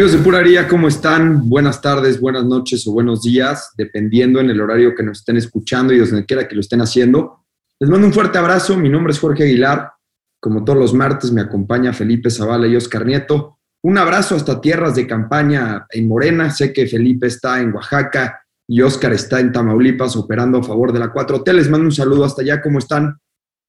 [0.00, 1.46] Amigos de Puraría, ¿cómo están?
[1.46, 5.92] Buenas tardes, buenas noches o buenos días, dependiendo en el horario que nos estén escuchando
[5.92, 7.44] y donde quiera que lo estén haciendo.
[7.78, 8.78] Les mando un fuerte abrazo.
[8.78, 9.92] Mi nombre es Jorge Aguilar.
[10.40, 13.58] Como todos los martes, me acompaña Felipe Zavala y Oscar Nieto.
[13.82, 16.48] Un abrazo hasta tierras de campaña en Morena.
[16.48, 21.00] Sé que Felipe está en Oaxaca y Oscar está en Tamaulipas operando a favor de
[21.00, 21.52] la 4T.
[21.52, 22.62] Les mando un saludo hasta allá.
[22.62, 23.20] ¿Cómo están?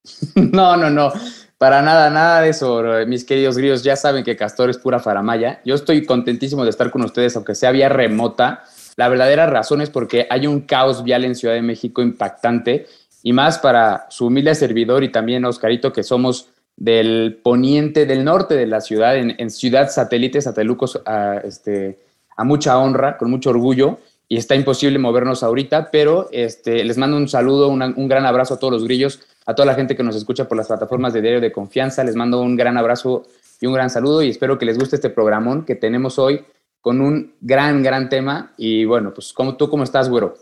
[0.36, 1.12] No, no, no.
[1.62, 3.84] Para nada, nada de eso, mis queridos grillos.
[3.84, 5.62] Ya saben que Castor es pura faramaya.
[5.64, 8.64] Yo estoy contentísimo de estar con ustedes, aunque sea vía remota.
[8.96, 12.88] La verdadera razón es porque hay un caos vial en Ciudad de México impactante
[13.22, 18.56] y más para su humilde servidor y también Oscarito, que somos del poniente, del norte
[18.56, 22.00] de la ciudad, en, Ciudad Satélite, Satelucos, a, este,
[22.38, 24.00] a mucha honra, con mucho orgullo
[24.32, 28.60] y está imposible movernos ahorita, pero este, les mando un saludo, un gran abrazo a
[28.60, 31.42] todos los grillos a toda la gente que nos escucha por las plataformas de diario
[31.42, 32.02] de confianza.
[32.06, 33.24] Les mando un gran abrazo
[33.60, 36.46] y un gran saludo y espero que les guste este programón que tenemos hoy
[36.80, 38.54] con un gran, gran tema.
[38.56, 40.36] Y bueno, pues ¿cómo, tú cómo estás, güero.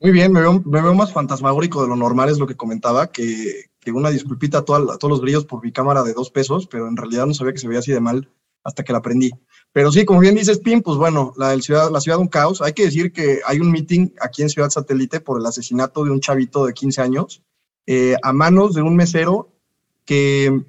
[0.00, 3.92] Muy bien, me veo, más fantasmagórico de lo normal, es lo que comentaba, que, que
[3.92, 7.26] una disculpita a, todos los brillos por mi cámara de dos pesos, pero en realidad
[7.26, 8.26] no sabía que se veía así de mal
[8.66, 9.30] hasta que la aprendí.
[9.72, 12.60] Pero sí, como bien dices, Pim, pues bueno, la, ciudad, la ciudad de un caos.
[12.60, 16.10] Hay que decir que hay un meeting aquí en Ciudad Satélite por el asesinato de
[16.10, 17.42] un chavito de 15 años
[17.86, 19.52] eh, a manos de un mesero
[20.04, 20.64] que,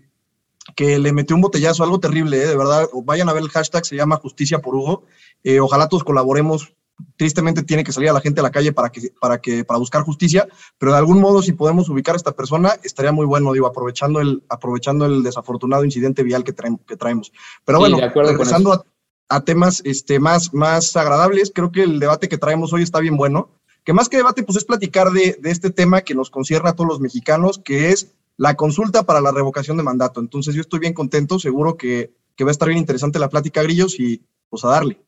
[0.76, 2.88] que le metió un botellazo, algo terrible, eh, de verdad.
[3.04, 5.04] Vayan a ver el hashtag, se llama Justicia por Hugo.
[5.44, 6.74] Eh, ojalá todos colaboremos.
[7.16, 9.80] Tristemente tiene que salir a la gente a la calle para, que, para, que, para
[9.80, 13.54] buscar justicia, pero de algún modo si podemos ubicar a esta persona estaría muy bueno,
[13.54, 16.82] digo, aprovechando el, aprovechando el desafortunado incidente vial que, traemos.
[16.88, 17.32] Que traemos.
[17.66, 18.84] Pero bueno, regresando a,
[19.30, 23.18] a, temas este, más, más agradables, creo que el debate que traemos hoy está bien
[23.18, 23.50] bueno
[23.88, 26.90] que más que debate, pues es platicar de, este tema que nos concierne a todos
[26.90, 30.20] los mexicanos, que es la consulta para la revocación de mandato.
[30.20, 32.12] Entonces yo estoy bien contento, seguro que,
[32.44, 35.00] va a estar bien interesante la plática, Grillos, y pues a darle.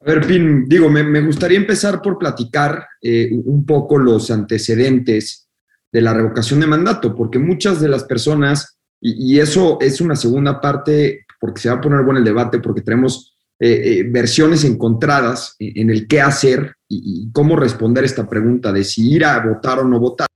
[0.00, 5.48] A ver, Pin, digo, me, gustaría empezar por platicar eh, un poco los antecedentes
[5.90, 10.60] de la revocación de mandato, porque muchas de las personas, y, eso es una segunda
[10.60, 15.56] parte, porque se va a poner bueno el debate, porque tenemos eh, eh, versiones encontradas
[15.58, 19.84] en el qué hacer y, cómo responder esta pregunta de si ir a votar o
[19.84, 20.28] no votar.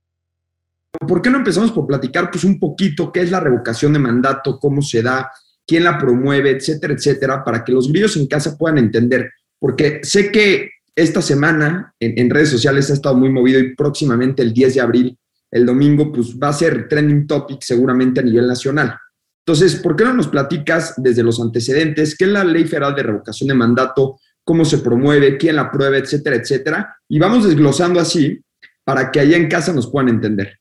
[1.07, 4.59] ¿Por qué no empezamos por platicar pues un poquito qué es la revocación de mandato,
[4.59, 5.31] cómo se da,
[5.65, 9.31] quién la promueve, etcétera, etcétera, para que los grillos en casa puedan entender?
[9.63, 14.53] Porque sé que esta semana en, redes sociales ha estado muy movido y próximamente el
[14.53, 15.17] 10 de abril,
[15.51, 18.97] el domingo, pues va a ser trending topic seguramente a nivel nacional.
[19.45, 23.03] Entonces, ¿por qué no nos platicas desde los antecedentes qué es la Ley Federal de
[23.03, 26.97] Revocación de Mandato, cómo se promueve, quién la prueba, etcétera, etcétera?
[27.07, 28.43] Y vamos desglosando así
[28.83, 30.59] para que allá en casa nos puedan entender.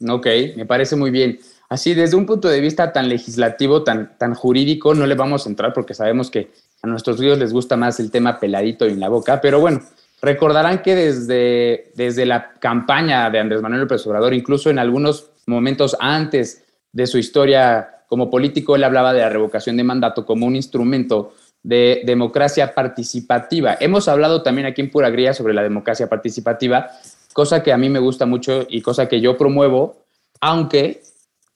[0.00, 0.26] Ok,
[0.56, 1.38] me parece muy bien.
[1.68, 5.48] Así, desde un punto de vista tan legislativo, tan, tan jurídico, no le vamos a
[5.48, 6.50] entrar porque sabemos que
[6.86, 9.82] a nuestros ríos les gusta más el tema peladito y en la boca, pero bueno,
[10.22, 15.96] recordarán que desde, desde la campaña de Andrés Manuel López Obrador, incluso en algunos momentos
[16.00, 20.56] antes de su historia como político, él hablaba de la revocación de mandato como un
[20.56, 23.76] instrumento de democracia participativa.
[23.80, 26.90] Hemos hablado también aquí en Pura Gría sobre la democracia participativa,
[27.32, 30.04] cosa que a mí me gusta mucho y cosa que yo promuevo,
[30.40, 31.02] aunque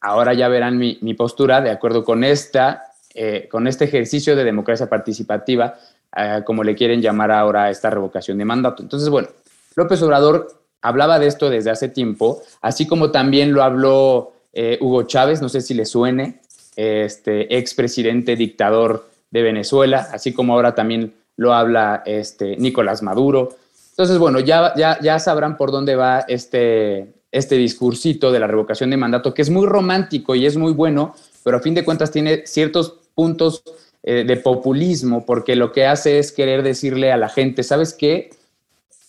[0.01, 4.89] ahora ya verán mi, postura de acuerdo con, esta, eh, con este ejercicio de democracia
[4.89, 5.79] participativa,
[6.17, 8.83] eh, como le quieren llamar ahora a esta revocación de mandato.
[8.83, 9.29] Entonces, bueno,
[9.75, 10.49] López Obrador
[10.83, 15.49] hablaba de esto desde hace tiempo, así como también lo habló eh, Hugo Chávez, no
[15.49, 16.41] sé si le suene,
[16.77, 23.57] este expresidente dictador de Venezuela, así como ahora también lo habla este, Nicolás Maduro.
[23.91, 28.91] Entonces, bueno, ya, ya, ya sabrán por dónde va este, este discursito de la revocación
[28.91, 31.15] de mandato, que es muy romántico y es muy bueno,
[31.45, 33.63] pero a fin de cuentas tiene ciertos puntos
[34.03, 38.31] eh, de populismo, porque lo que hace es querer decirle a la gente, ¿sabes qué?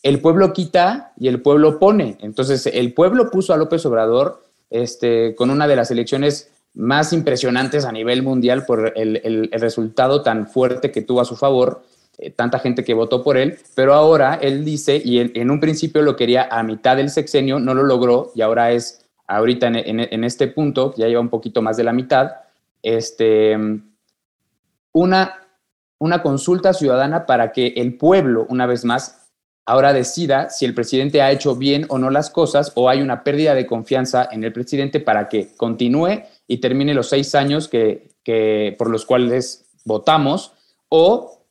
[0.04, 2.18] El pueblo quita y el pueblo pone.
[2.20, 7.86] Entonces, el pueblo puso a López Obrador este, con una de las elecciones más impresionantes
[7.86, 11.84] a nivel mundial por el, resultado tan fuerte que tuvo a su favor,
[12.18, 16.02] eh, tanta gente que votó por él, pero ahora él dice, y en, un principio
[16.02, 20.48] lo quería a mitad del sexenio, no lo logró, y ahora es, ahorita en, este
[20.48, 22.32] punto, ya lleva un poquito más de la mitad,
[22.84, 23.58] este,
[24.94, 25.48] una,
[26.00, 29.22] una consulta ciudadana para que el pueblo, una vez más,
[29.66, 33.24] ahora decida si el presidente ha hecho bien o no las cosas o hay una
[33.24, 38.76] pérdida de confianza en el presidente para que continúe y termine los seis años que,
[38.78, 40.54] por los cuales votamos
[40.90, 41.46] o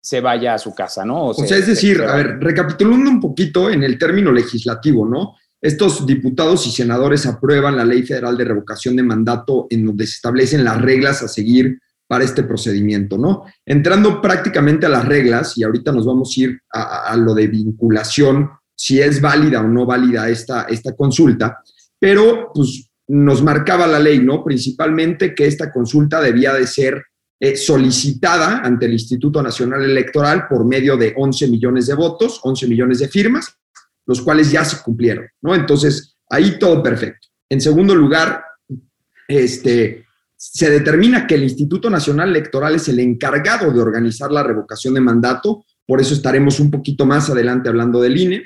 [0.00, 1.26] se vaya a su casa, ¿no?
[1.26, 5.36] O, sea, es decir, a ver, recapitulando un poquito en el término legislativo, ¿no?
[5.60, 10.12] Estos diputados y senadores aprueban la Ley Federal de Revocación de Mandato en donde se
[10.12, 13.44] establecen las reglas a seguir para este procedimiento, ¿no?
[13.64, 18.50] Entrando prácticamente a las reglas, y ahorita nos vamos a ir a, lo de vinculación,
[18.74, 21.62] si es válida o no válida esta, esta consulta,
[21.98, 24.42] pero pues nos marcaba la ley, ¿no?
[24.42, 27.04] Principalmente que esta consulta debía de ser
[27.40, 32.66] eh, solicitada ante el Instituto Nacional Electoral por medio de 11 millones de votos, 11
[32.66, 33.54] millones de firmas,
[34.06, 35.54] los cuales ya se cumplieron, ¿no?
[35.54, 37.28] Entonces, ahí todo perfecto.
[37.50, 38.42] En segundo lugar,
[39.28, 40.06] este,
[40.40, 45.00] se determina que el Instituto Nacional Electoral es el encargado de organizar la revocación de
[45.00, 48.44] mandato, por eso estaremos un poquito más adelante hablando del INE.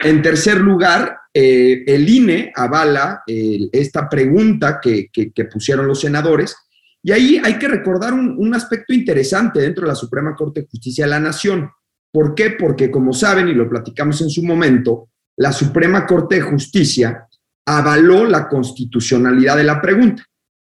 [0.00, 5.10] En tercer lugar, eh, el INE avala esta pregunta que,
[5.52, 6.56] pusieron los senadores,
[7.02, 10.68] y ahí hay que recordar un, un aspecto interesante dentro de la Suprema Corte de
[10.68, 11.70] Justicia de la Nación.
[12.10, 12.52] ¿Por qué?
[12.52, 17.26] Porque como saben, y lo platicamos en su momento, la Suprema Corte de Justicia
[17.66, 20.24] avaló la constitucionalidad de la pregunta.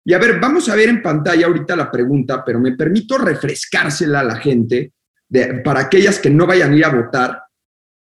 [0.04, 4.22] Y a ver, vamos a ver en pantalla ahorita la pregunta, pero me permito refrescársela
[4.22, 4.94] a la gente
[5.64, 7.44] para aquellas que no vayan a ir a votar,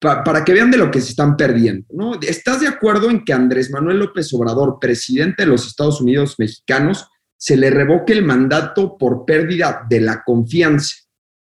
[0.00, 1.86] para que vean de lo que se están perdiendo.
[1.90, 2.20] ¿no?
[2.20, 7.08] ¿Estás de acuerdo en que Andrés Manuel López Obrador, presidente de los Estados Unidos mexicanos,
[7.36, 10.94] se le revoque el mandato por pérdida de la confianza?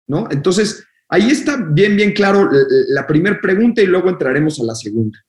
[0.07, 0.27] ¿no?
[0.31, 2.49] Entonces, ahí está bien, bien claro
[2.89, 5.19] la primera pregunta y luego entraremos a la segunda.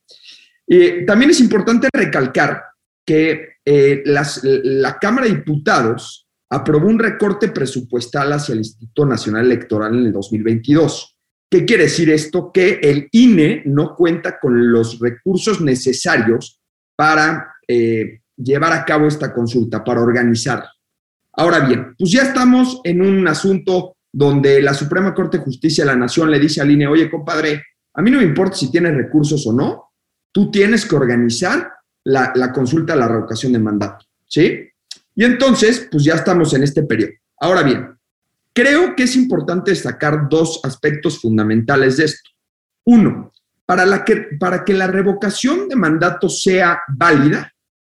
[0.67, 2.63] Eh, también es importante recalcar
[3.09, 9.97] que eh, la Cámara de Diputados aprobó un recorte presupuestal hacia el Instituto Nacional Electoral
[9.97, 11.17] en el 2022.
[11.49, 12.51] ¿Qué quiere decir esto?
[12.53, 16.61] Que el INE no cuenta con los recursos necesarios
[16.95, 20.65] para eh, llevar a cabo esta consulta, para organizar.
[21.33, 25.89] Ahora bien, pues ya estamos en un asunto donde la Suprema Corte de Justicia de
[25.89, 28.93] la Nación le dice al INE, oye, compadre, a mí no me importa si tienes
[28.93, 29.93] recursos o no,
[30.31, 34.69] tú tienes que organizar la, consulta a la revocación de mandato, ¿sí?
[35.15, 37.11] Y entonces, pues ya estamos en este periodo.
[37.39, 37.97] Ahora bien,
[38.53, 42.29] creo que es importante destacar dos aspectos fundamentales de esto.
[42.85, 43.31] Uno,
[43.65, 47.53] para, la que, para que la revocación de mandato sea válida,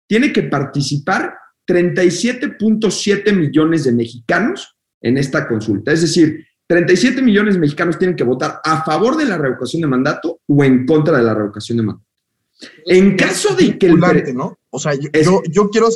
[0.06, 1.34] tiene que participar
[1.66, 5.92] 37.7 millones de mexicanos en esta consulta.
[5.92, 9.88] Es decir, 37 millones de mexicanos tienen que votar a favor de la revocación de
[9.88, 12.09] mandato o en contra de la revocación de mandato.
[12.86, 14.00] En caso de que el...
[14.34, 14.58] ¿no?
[14.70, 15.88] O sea, yo, yo, quiero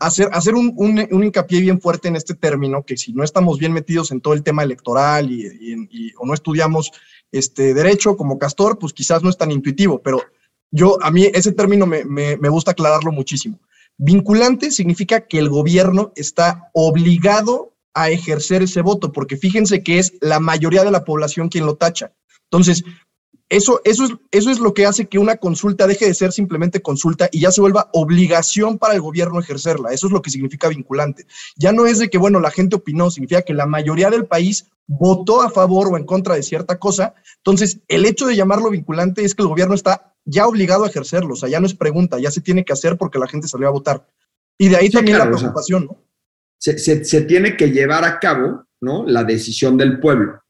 [0.00, 3.72] hacer, hacer un, un, hincapié bien fuerte en este término, que si no estamos bien
[3.72, 6.92] metidos en todo el tema electoral y, o no estudiamos
[7.32, 10.22] este derecho como Castor, pues quizás no es tan intuitivo, pero
[10.70, 13.58] yo, a mí ese término me, me, me gusta aclararlo muchísimo.
[13.96, 20.12] Vinculante significa que el gobierno está obligado a ejercer ese voto, porque fíjense que es
[20.20, 22.12] la mayoría de la población quien lo tacha.
[22.44, 22.84] Entonces,
[23.50, 26.82] eso, eso, es, eso es lo que hace que una consulta deje de ser simplemente
[26.82, 29.90] consulta y ya se vuelva obligación para el gobierno ejercerla.
[29.90, 31.26] Eso es lo que significa vinculante.
[31.56, 34.66] Ya no es de que, bueno, la gente opinó, significa que la mayoría del país
[34.86, 37.14] votó a favor o en contra de cierta cosa.
[37.38, 41.32] Entonces, el hecho de llamarlo vinculante es que el gobierno está ya obligado a ejercerlo.
[41.32, 43.68] O sea, ya no es pregunta, ya se tiene que hacer porque la gente salió
[43.68, 44.06] a votar.
[44.58, 46.04] Y de ahí también la preocupación, ¿no?
[46.60, 49.06] Se, se tiene que llevar a cabo, ¿no?
[49.06, 50.42] La decisión del pueblo.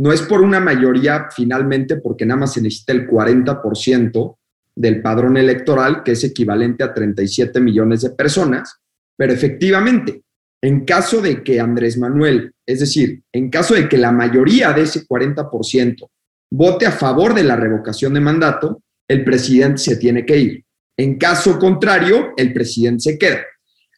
[0.00, 4.36] No es por una mayoría finalmente, porque nada más se necesita el 40%
[4.74, 8.80] del padrón electoral, que es equivalente a 37 millones de personas,
[9.14, 10.22] pero efectivamente,
[10.62, 14.82] en caso de que Andrés Manuel, es decir, en caso de que la mayoría de
[14.82, 16.08] ese 40%
[16.50, 20.64] vote a favor de la revocación de mandato, el presidente se tiene que ir.
[20.96, 23.40] En caso contrario, el presidente se queda.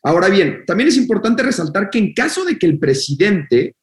[0.03, 3.77] Ahora bien, también es importante resaltar que en caso de que el presidente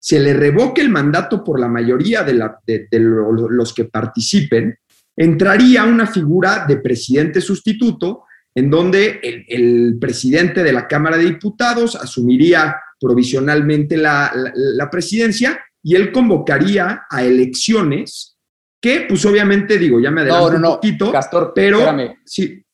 [0.00, 4.78] se le revoque el mandato por la mayoría de, los que participen,
[5.14, 11.96] entraría una figura de presidente sustituto en donde el, presidente de la Cámara de Diputados
[11.96, 14.32] asumiría provisionalmente la,
[14.90, 18.38] presidencia y él convocaría a elecciones
[18.80, 21.12] que, pues obviamente, digo, ya me adelanto un poquito,
[21.54, 22.64] pero espérame, sí.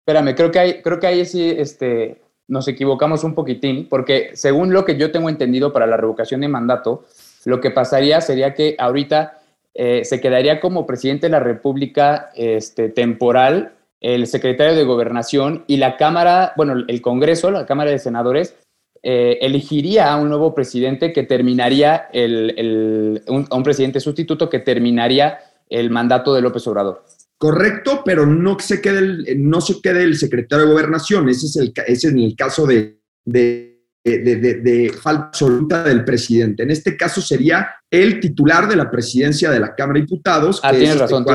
[0.00, 2.21] Espérame, creo que hay, creo que hay sí, este,
[2.52, 6.48] nos equivocamos un poquitín, porque según lo que yo tengo entendido para la revocación de
[6.48, 7.04] mandato,
[7.46, 9.40] lo que pasaría sería que ahorita
[9.72, 15.78] eh, se quedaría como presidente de la República este, temporal el secretario de Gobernación y
[15.78, 18.54] la Cámara, bueno, el Congreso, la Cámara de Senadores,
[19.02, 25.38] eh, elegiría a un nuevo presidente que terminaría el, un, un presidente sustituto que terminaría
[25.70, 27.02] el mandato de López Obrador
[27.42, 31.28] correcto, pero no se quede el, no se quede el secretario de gobernación.
[31.28, 36.62] Ese es el, ese es el caso de, de, falta absoluta del presidente.
[36.62, 40.60] En este caso sería el titular de la presidencia de la Cámara de Diputados.
[40.62, 41.26] Ah, tienes este razón,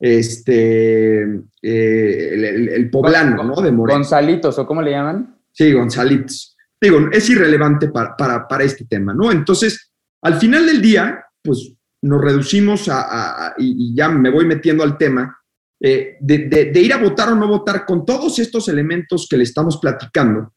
[0.00, 1.22] Este,
[1.62, 3.62] eh, el, poblano, ¿no?
[3.62, 5.36] De Gonzalitos, ¿o cómo le llaman?
[5.52, 6.56] Sí, Gonzalitos.
[6.80, 9.30] digo, es irrelevante para, para, este tema, ¿no?
[9.30, 14.96] Entonces, al final del día, pues nos reducimos a, y, ya me voy metiendo al
[14.96, 15.36] tema,
[15.80, 19.78] eh, de, ir a votar o no votar con todos estos elementos que le estamos
[19.78, 20.52] platicando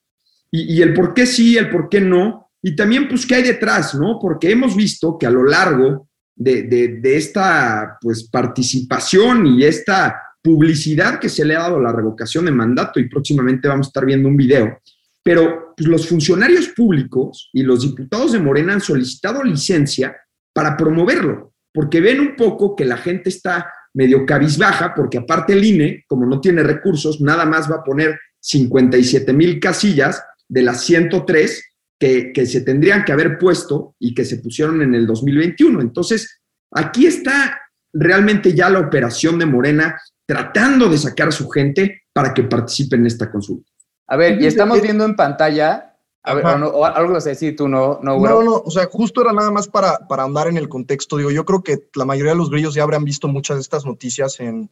[0.52, 3.96] y, el por qué sí, el por qué no, y también pues qué hay detrás,
[3.96, 4.20] ¿no?
[4.20, 11.20] Porque hemos visto que a lo largo de, de esta pues participación y esta publicidad
[11.20, 14.06] que se le ha dado a la revocación de mandato y próximamente vamos a estar
[14.06, 14.80] viendo un video,
[15.24, 20.16] pero pues, los funcionarios públicos y los diputados de Morena han solicitado licencia
[20.54, 25.64] para promoverlo, porque ven un poco que la gente está medio cabizbaja, porque aparte el
[25.64, 30.84] INE, como no tiene recursos, nada más va a poner 57 mil casillas de las
[30.84, 31.64] 103
[32.00, 35.82] que, que se tendrían que haber puesto y que se pusieron en el 2021.
[35.82, 36.42] Entonces,
[36.72, 37.60] aquí está
[37.94, 42.96] realmente ya la operación de Morena tratando de sacar a su gente para que participe
[42.96, 43.70] en esta consulta.
[44.08, 45.91] A ver, y estamos viendo en pantalla,
[46.24, 49.22] a ver, o, algo vas a decir tú, no, no, no, no, o sea, justo
[49.22, 51.18] era nada más para, para andar en el contexto.
[51.18, 53.86] Digo, yo creo que la mayoría de los grillos ya habrán visto muchas de estas
[53.86, 54.70] noticias en,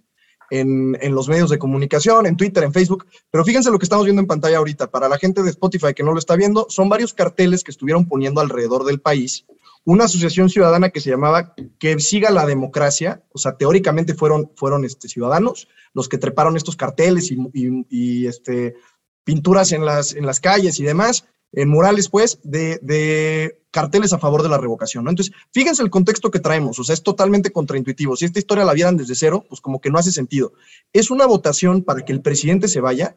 [0.51, 4.05] en, en, los medios de comunicación, en Twitter, en Facebook, pero fíjense lo que estamos
[4.05, 4.91] viendo en pantalla ahorita.
[4.91, 8.07] Para la gente de Spotify que no lo está viendo, son varios carteles que estuvieron
[8.07, 9.45] poniendo alrededor del país
[9.85, 14.85] una asociación ciudadana que se llamaba Que siga la democracia, o sea, teóricamente fueron, fueron
[14.85, 18.75] este, ciudadanos los que treparon estos carteles y, este,
[19.23, 24.41] pinturas en las, en las calles y demás, en murales, pues, de, carteles a favor
[24.41, 25.11] de la revocación, ¿no?
[25.11, 28.15] Entonces, fíjense el contexto que traemos, o sea, es totalmente contraintuitivo.
[28.15, 30.53] Si esta historia la vieran desde cero, pues como que no hace sentido.
[30.91, 33.15] Es una votación para que el presidente se vaya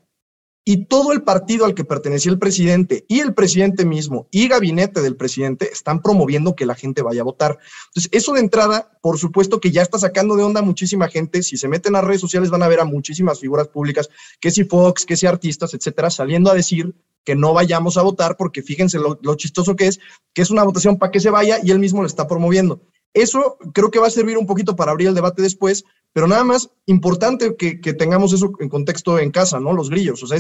[0.65, 5.01] y todo el partido al que pertenecía el presidente y el presidente mismo y gabinete
[5.01, 7.59] del presidente están promoviendo que la gente vaya a votar.
[7.89, 11.43] Entonces, eso de entrada, por supuesto que ya está sacando de onda muchísima gente.
[11.43, 14.09] Si se meten a redes sociales van a ver a muchísimas figuras públicas,
[14.41, 18.37] que si Fox, que si artistas, etcétera, saliendo a decir que no vayamos a votar
[18.37, 20.01] porque fíjense lo, lo chistoso que es,
[20.33, 22.83] que es una votación para que se vaya y él mismo lo está promoviendo.
[23.15, 26.45] Eso creo que va a servir un poquito para abrir el debate después, pero nada
[26.45, 29.73] más importante que, tengamos eso en contexto en casa, ¿no?
[29.73, 30.39] Los grillos, o sea,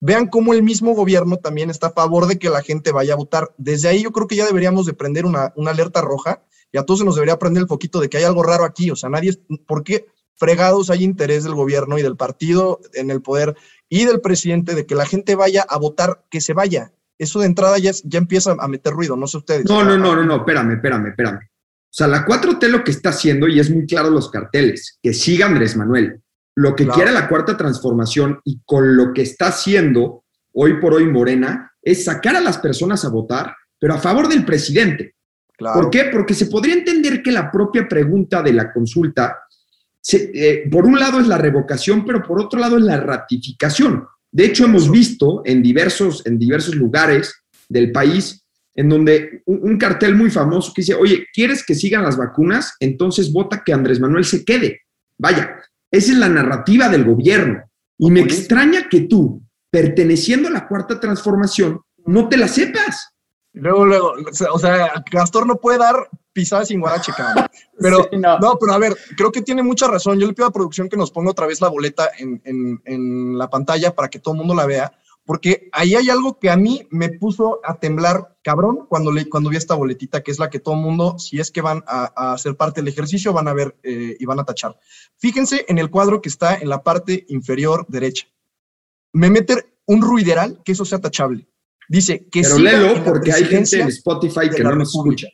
[0.00, 3.16] vean cómo el mismo gobierno también está a favor de que la gente vaya a
[3.16, 3.52] votar.
[3.58, 7.00] Desde ahí yo creo que ya deberíamos de prender una, alerta roja y a todos
[7.00, 9.38] se nos debería prender el poquito de que hay algo raro aquí, o sea, nadie,
[9.66, 13.56] ¿por qué fregados hay interés del gobierno y del partido en el poder
[13.90, 16.92] y del presidente de que la gente vaya a votar, que se vaya?
[17.18, 19.66] Eso de entrada ya, ya empieza a meter ruido, no sé ustedes.
[19.66, 21.49] No, no, no, no, no, espérame, espérame, espérame.
[21.90, 25.12] O sea, la 4T lo que está haciendo, y es muy claro los carteles, que
[25.12, 26.20] siga Andrés Manuel.
[26.54, 31.06] Lo que quiere la cuarta transformación y con lo que está haciendo hoy por hoy
[31.06, 35.14] Morena es sacar a las personas a votar, pero a favor del presidente.
[35.58, 36.04] ¿Por qué?
[36.12, 39.38] Porque se podría entender que la propia pregunta de la consulta,
[40.12, 44.06] eh, por un lado es la revocación, pero por otro lado es la ratificación.
[44.30, 47.34] De hecho, hemos visto en diversos, en diversos lugares
[47.68, 48.39] del país
[48.80, 52.76] en donde un, cartel muy famoso que dice, oye, ¿quieres que sigan las vacunas?
[52.80, 54.80] Entonces vota que Andrés Manuel se quede.
[55.18, 55.54] Vaya,
[55.90, 57.62] esa es la narrativa del gobierno.
[57.98, 63.10] Y me extraña que tú, perteneciendo a la cuarta transformación, no te la sepas.
[63.52, 64.14] Luego, luego,
[64.50, 67.48] o sea, Castor no puede dar pisadas sin guarache, cabrón.
[67.78, 68.08] Pero,
[68.40, 68.56] no.
[68.58, 70.18] pero a ver, creo que tiene mucha razón.
[70.18, 72.40] Yo le pido a producción que nos ponga otra vez la boleta en,
[72.82, 74.90] en la pantalla para que todo el mundo la vea
[75.30, 79.48] porque ahí hay algo que a mí me puso a temblar cabrón cuando, le, cuando
[79.48, 82.56] vi esta boletita, que es la que todo mundo, si es que van a, hacer
[82.56, 84.76] parte del ejercicio, van a ver eh, y van a tachar.
[85.18, 88.26] Fíjense en el cuadro que está en la parte inferior derecha.
[89.12, 91.46] Me mete un ruideral que eso sea tachable.
[91.88, 95.28] Dice que Pero léelo porque hay gente en Spotify que no nos escucha.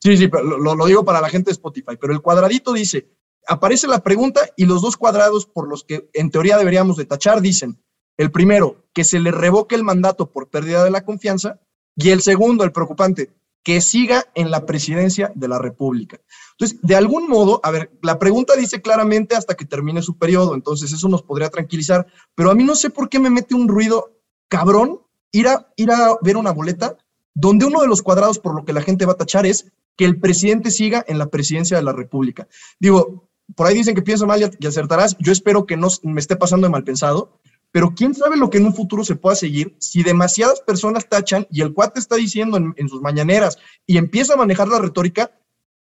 [0.00, 1.96] Sí, sí, pero lo, lo digo para la gente de Spotify.
[2.00, 3.08] Pero el cuadradito dice,
[3.48, 7.40] aparece la pregunta y los dos cuadrados por los que en teoría deberíamos de tachar
[7.40, 7.82] dicen,
[8.16, 11.60] el primero, que se le revoque el mandato por pérdida de la confianza.
[11.96, 13.30] Y el segundo, el preocupante,
[13.62, 16.20] que siga en la presidencia de la República.
[16.52, 20.54] Entonces, de algún modo, a ver, la pregunta dice claramente hasta que termine su periodo,
[20.54, 23.68] entonces eso nos podría tranquilizar, pero a mí no sé por qué me mete un
[23.68, 24.18] ruido
[24.48, 26.98] cabrón ir a, ir a ver una boleta
[27.34, 30.04] donde uno de los cuadrados por lo que la gente va a tachar es que
[30.04, 32.48] el presidente siga en la presidencia de la República.
[32.78, 36.36] Digo, por ahí dicen que pienso mal y acertarás, yo espero que no me esté
[36.36, 37.40] pasando de mal pensado,
[37.72, 41.46] pero quién sabe lo que en un futuro se pueda seguir si demasiadas personas tachan
[41.50, 45.32] y el cuate está diciendo en, sus mañaneras y empieza a manejar la retórica,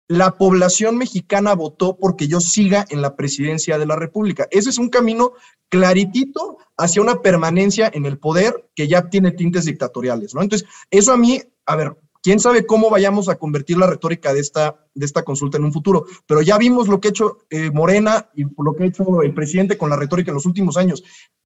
[0.08, 4.48] la población mexicana votó porque yo siga en la presidencia de la República.
[4.50, 5.32] Ese es un camino
[5.68, 10.42] claritito hacia una permanencia en el poder que ya tiene tintes dictatoriales, ¿no?
[10.42, 14.40] Entonces, eso a mí, a ver, quién sabe cómo vayamos a convertir la retórica de
[14.40, 17.70] esta, de esta consulta en un futuro, pero ya vimos lo que ha hecho eh,
[17.70, 21.04] Morena y lo que ha hecho el presidente con la retórica en los últimos años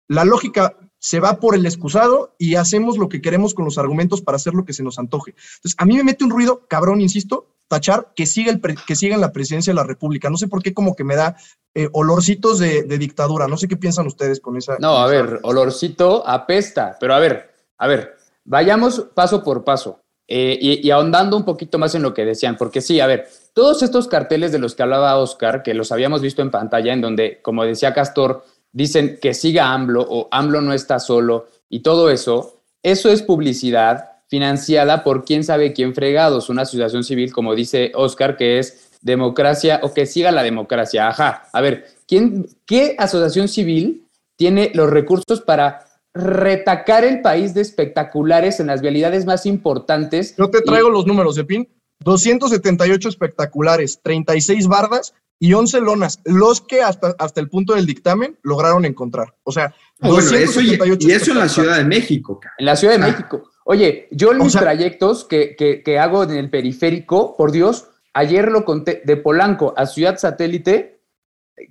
[0.08, 4.22] la lógica se va por el excusado y hacemos lo que queremos con los argumentos
[4.22, 5.34] para hacer lo que se nos antoje.
[5.56, 9.14] Entonces, a mí me mete un ruido, cabrón, insisto, tachar que siga, el que siga
[9.14, 10.30] en la presidencia de la República.
[10.30, 11.36] No sé por qué como que me da
[11.74, 13.46] eh, olorcitos de, dictadura.
[13.46, 14.76] No sé qué piensan ustedes con esa.
[14.80, 20.58] No, a ver, olorcito apesta, pero a ver, a ver, vayamos paso por paso eh,
[20.60, 23.82] y, y, ahondando un poquito más en lo que decían, porque sí, a ver, todos
[23.82, 27.40] estos carteles de los que hablaba Oscar, que los habíamos visto en pantalla, en donde,
[27.40, 32.60] como decía Castor, dicen que siga AMLO o AMLO no está solo y todo eso,
[32.82, 38.36] eso es publicidad financiada por quién sabe quién fregados, una asociación civil, como dice Oscar,
[38.36, 41.08] que es democracia o que siga la democracia.
[41.08, 44.06] Ajá, a ver, ¿quién, ¿qué asociación civil
[44.36, 50.36] tiene los recursos para retacar el país de espectaculares en las vialidades más importantes?
[50.36, 51.68] Yo te traigo los números, Epin.
[52.00, 58.38] 278 espectaculares, 36 bardas y 11 lonas, los que hasta, hasta el punto del dictamen
[58.42, 59.34] lograron encontrar.
[59.44, 60.78] O sea, ah, bueno, eso y,
[61.10, 62.40] eso en la Ciudad de México.
[62.58, 63.06] En la Ciudad de ah.
[63.08, 63.50] México.
[63.64, 68.50] Oye, yo en mis trayectos que, que, que, hago en el periférico, por Dios, ayer
[68.50, 71.02] lo conté, de Polanco a Ciudad Satélite,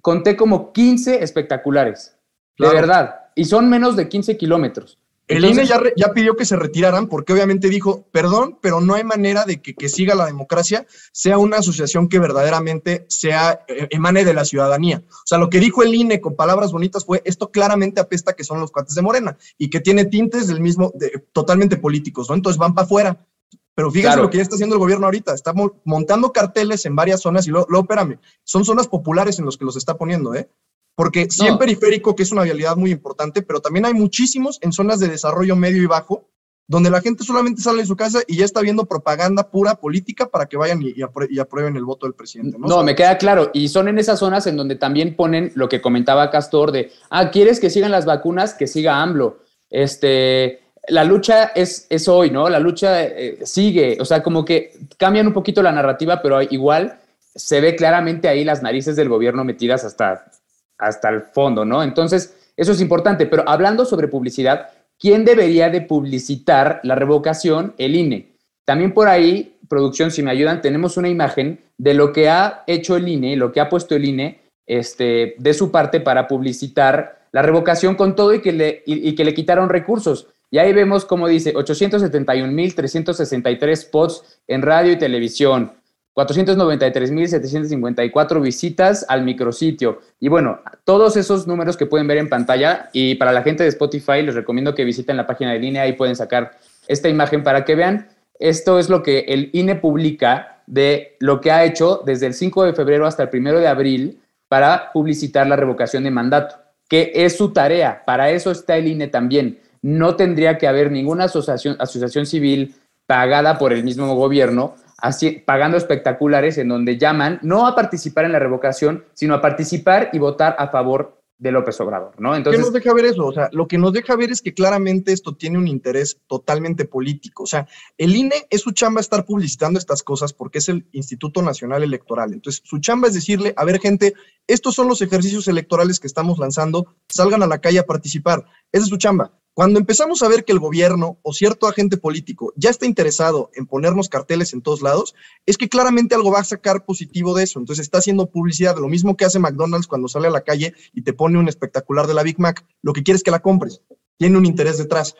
[0.02, 2.16] conté como 15 espectaculares.
[2.58, 3.27] De verdad.
[3.38, 4.98] Y son menos de 15 kilómetros.
[5.28, 9.04] El INE ya, ya, pidió que se retiraran porque obviamente dijo, perdón, pero no hay
[9.04, 14.24] manera de que, que siga la democracia, sea una asociación que verdaderamente sea, eh, emane
[14.24, 15.04] de la ciudadanía.
[15.10, 18.46] O sea, lo que dijo el INE con palabras bonitas fue, esto claramente apesta que
[18.46, 20.94] son los cuates de Morena y que tiene tintes del mismo,
[21.34, 22.36] totalmente políticos, ¿no?
[22.36, 23.28] Entonces van para afuera.
[23.76, 25.36] Pero fíjate lo que ya está haciendo el gobierno ahorita.
[25.36, 25.54] Está
[25.84, 29.66] montando carteles en varias zonas y luego, luego, espérame, son zonas populares en los que
[29.66, 30.50] los está poniendo, ¿eh?
[30.98, 34.72] Porque sí en periférico, que es una vialidad muy importante, pero también hay muchísimos en
[34.72, 36.28] zonas de desarrollo medio y bajo,
[36.66, 40.28] donde la gente solamente sale de su casa y ya está viendo propaganda pura política
[40.28, 41.00] para que vayan y,
[41.40, 42.58] aprueben el voto del presidente.
[42.60, 42.82] ¿no?
[42.82, 43.52] me queda claro.
[43.54, 47.30] Y son en esas zonas en donde también ponen lo que comentaba Castor de, ah,
[47.30, 48.56] ¿quieres que sigan las vacunas?
[48.56, 49.38] Que siga AMLO.
[49.70, 52.50] Este, la lucha es, es hoy, ¿no?
[52.50, 54.00] La lucha eh, sigue.
[54.02, 57.00] O sea, como que cambian un poquito la narrativa, pero igual
[57.36, 60.32] se ve claramente ahí las narices del gobierno metidas hasta
[60.78, 61.84] hasta el fondo, ¿no?
[61.84, 67.74] Entonces, eso es importante, pero hablando sobre publicidad, ¿quién debería de publicitar la revocación?
[67.78, 68.32] El INE.
[68.66, 72.98] También por ahí, producción, si me ayudan, tenemos una imagen de lo que ha hecho
[72.98, 77.42] el INE, lo que ha puesto el INE este, de su parte para publicitar la
[77.42, 80.28] revocación con todo y que le, y, que le quitaron recursos.
[80.50, 85.74] Y ahí vemos como dice 871.363 spots en radio y televisión,
[86.18, 90.02] 493.754 visitas al micrositio.
[90.20, 93.70] Y bueno, todos esos números que pueden ver en pantalla y para la gente de
[93.70, 97.66] Spotify les recomiendo que visiten la página de línea y pueden sacar esta imagen para
[97.66, 98.08] que vean.
[98.40, 102.64] Esto es lo que el INE publica de lo que ha hecho desde el 5
[102.64, 106.56] de febrero hasta el 1 de abril para publicitar la revocación de mandato,
[106.88, 108.04] que es su tarea.
[108.06, 109.60] Para eso está el INE también.
[109.84, 112.74] No tendría que haber ninguna asociación, asociación civil
[113.06, 118.32] pagada por el mismo gobierno así, pagando espectaculares en donde llaman no a participar en
[118.34, 122.36] la revocación, sino a participar y votar a favor de López Obrador, ¿no?
[122.36, 123.28] Entonces, ¿Qué nos deja ver eso?
[123.28, 126.86] O sea, lo que nos deja ver es que claramente esto tiene un interés totalmente
[126.86, 127.44] político.
[127.44, 131.44] O sea, el INE es su chamba estar publicitando estas cosas porque es el Instituto
[131.44, 132.34] Nacional Electoral.
[132.34, 134.16] Entonces, su chamba es decirle, a ver, gente,
[134.48, 138.46] estos son los ejercicios electorales que estamos lanzando, salgan a la calle a participar.
[138.72, 139.32] Esa es su chamba.
[139.58, 143.66] Cuando empezamos a ver que el gobierno o cierto agente político ya está interesado en
[143.66, 145.16] ponernos carteles en todos lados,
[145.48, 147.58] es que claramente algo va a sacar positivo de eso.
[147.58, 151.02] Entonces está haciendo publicidad, lo mismo que hace McDonald's cuando sale a la calle y
[151.02, 152.64] te pone un espectacular de la Big Mac.
[152.84, 153.82] Lo que quiere es que la compres.
[154.18, 155.16] Tiene un interés detrás.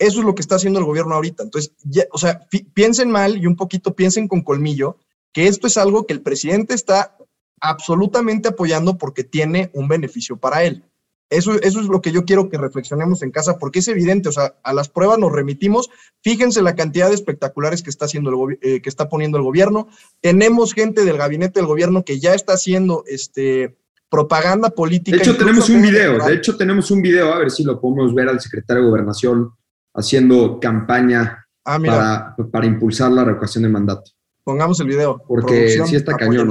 [0.00, 1.44] Eso es lo que está haciendo el gobierno ahorita.
[1.44, 1.72] Entonces,
[2.10, 2.44] o sea,
[2.74, 4.96] piensen mal y un poquito piensen con colmillo
[5.32, 7.16] que esto es algo que el presidente está
[7.60, 10.82] absolutamente apoyando porque tiene un beneficio para él.
[11.28, 14.32] Eso, eso es lo que yo quiero que reflexionemos en casa, porque es evidente, o
[14.32, 15.90] sea, a las pruebas nos remitimos.
[16.22, 19.88] Fíjense la cantidad de espectaculares que está, haciendo el, eh, que está poniendo el gobierno.
[20.20, 23.76] Tenemos gente del gabinete del gobierno que ya está haciendo este,
[24.08, 25.16] propaganda política.
[25.16, 28.14] De hecho, tenemos un video, de hecho, tenemos un video, a ver si lo podemos
[28.14, 29.52] ver al secretario de Gobernación
[29.94, 34.12] haciendo campaña ah, para, para impulsar la revocación de mandato.
[34.46, 35.20] Pongamos el video.
[35.26, 36.48] Porque sí está cañón.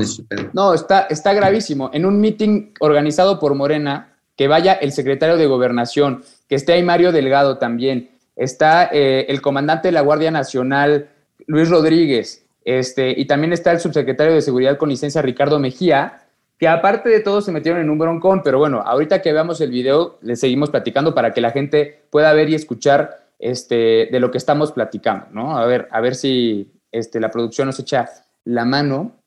[0.51, 1.89] No, está, está gravísimo.
[1.93, 6.83] En un meeting organizado por Morena, que vaya el secretario de Gobernación, que esté ahí
[6.83, 11.09] Mario Delgado también, está eh, el comandante de la Guardia Nacional,
[11.47, 16.25] Luis Rodríguez, este, y también está el subsecretario de Seguridad con licencia, Ricardo Mejía,
[16.57, 19.71] que aparte de todo se metieron en un broncón, pero bueno, ahorita que veamos el
[19.71, 24.31] video, le seguimos platicando para que la gente pueda ver y escuchar este, de lo
[24.31, 25.57] que estamos platicando, ¿no?
[25.57, 28.09] A ver, a ver si este, la producción nos echa
[28.45, 29.19] la mano.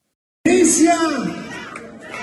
[0.45, 0.97] Inicia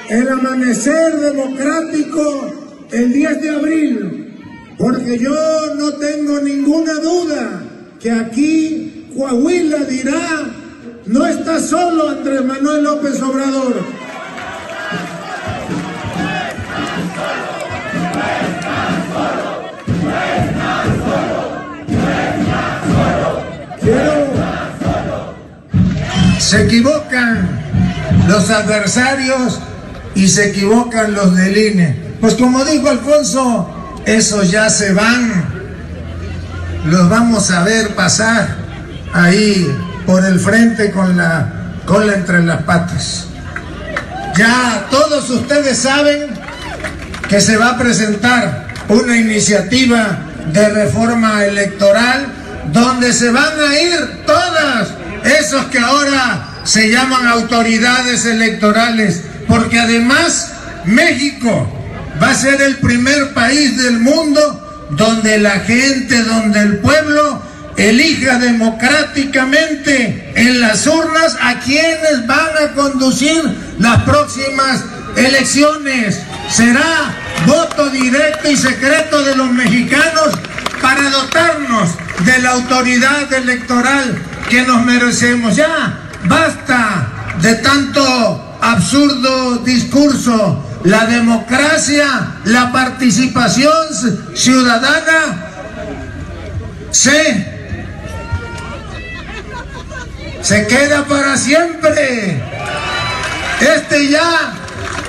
[0.10, 4.34] el amanecer democrático el 10 de abril
[4.78, 5.36] Porque yo
[5.76, 7.64] no tengo ninguna duda
[8.00, 10.52] que aquí Coahuila dirá,
[11.06, 13.84] no está solo Andrés Manuel López Obrador.
[26.40, 27.50] Se equivocan
[28.28, 29.60] los adversarios
[30.14, 32.05] y se equivocan los del INE.
[32.20, 33.70] Pues como dijo Alfonso,
[34.06, 35.46] esos ya se van.
[36.86, 38.56] Los vamos a ver pasar
[39.14, 39.68] ahí
[40.06, 41.52] por el frente con la
[41.86, 43.26] cola entre las patas.
[44.38, 46.28] Ya todos ustedes saben
[47.30, 50.20] que se va a presentar una iniciativa
[50.52, 52.28] de reforma electoral
[52.72, 54.90] donde se van a ir todas
[55.24, 60.52] esos que ahora se llaman autoridades electorales, porque además
[60.86, 61.75] México
[62.22, 67.42] va a ser el primer país del mundo donde la gente, donde el pueblo
[67.78, 73.44] elija democráticamente en las urnas a quienes van a conducir
[73.80, 74.84] las próximas
[75.16, 76.22] elecciones.
[76.50, 77.14] Será
[77.46, 80.32] voto directo y secreto de los mexicanos
[80.82, 81.90] para dotarnos
[82.26, 85.56] de la autoridad electoral que nos merecemos.
[85.56, 90.65] Ya, basta de tanto absurdo discurso.
[90.86, 93.74] La democracia, la participación
[94.36, 95.46] ciudadana
[96.92, 97.46] se,
[100.44, 102.40] se queda para siempre.
[103.60, 104.54] Este ya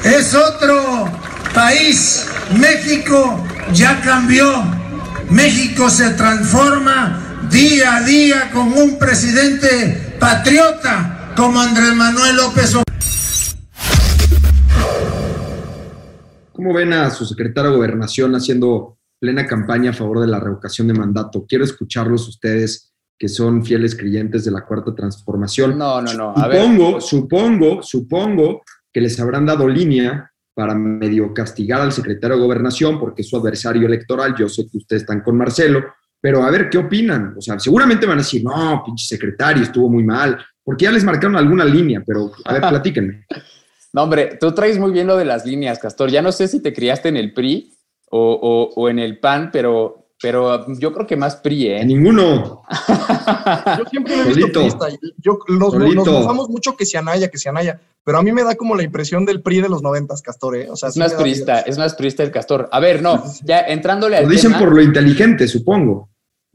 [0.03, 1.11] es otro
[1.53, 2.25] país.
[2.53, 4.65] México ya cambió.
[5.29, 12.87] México se transforma día a día con un presidente patriota como Andrés Manuel López Obrador.
[16.57, 20.89] ¿Cómo ven a su secretario de Gobernación haciendo plena campaña a favor de la revocación
[20.89, 21.45] de mandato?
[21.47, 25.77] Quiero escucharlos ustedes que son fieles creyentes de la cuarta transformación.
[25.77, 26.31] No, no, no.
[26.31, 27.03] A supongo, ver.
[27.03, 33.21] supongo, supongo que les habrán dado línea para medio castigar al secretario de Gobernación porque
[33.21, 34.35] es su adversario electoral.
[34.35, 35.85] Yo sé que ustedes están con Marcelo,
[36.19, 37.35] pero a ver, ¿qué opinan?
[37.37, 41.05] O sea, seguramente van a decir, no, pinche secretario, estuvo muy mal, porque ya les
[41.05, 43.27] marcaron alguna línea, pero a ver, platíquenme.
[43.97, 46.11] No, hombre, tú traes muy bien lo de las líneas, Castor.
[46.11, 47.73] Ya no sé si te criaste en el PRI
[48.11, 51.85] o, o, o en el PAN, pero, pero yo creo que más PRI, ¿eh?
[51.87, 52.63] Ninguno.
[53.79, 54.89] yo siempre me he visto priista.
[55.17, 58.45] Yo, nos, nos gozamos mucho que se anaya, que se anaya, pero a mí me
[58.45, 60.69] da como la impresión del PRI de los noventas, Castor, ¿eh?
[60.71, 62.69] O sea, es más priista, es más priista el Castor.
[62.73, 66.11] A ver, no, ya entrándole al Lo dicen tema, por lo inteligente, supongo.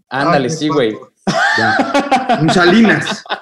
[0.09, 0.95] Ándale, Ah, sí, güey.
[1.57, 2.37] Ya.
[2.39, 3.23] Un Salinas.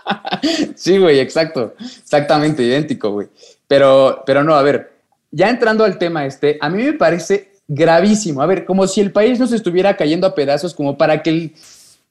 [0.76, 1.76] Sí, güey, exacto.
[1.80, 3.28] Exactamente, idéntico, güey.
[3.70, 4.92] Pero, pero no, a ver,
[5.32, 8.42] ya entrando al tema este, a mí me parece gravísimo.
[8.42, 11.54] A ver, como si el país nos estuviera cayendo a pedazos, como para que el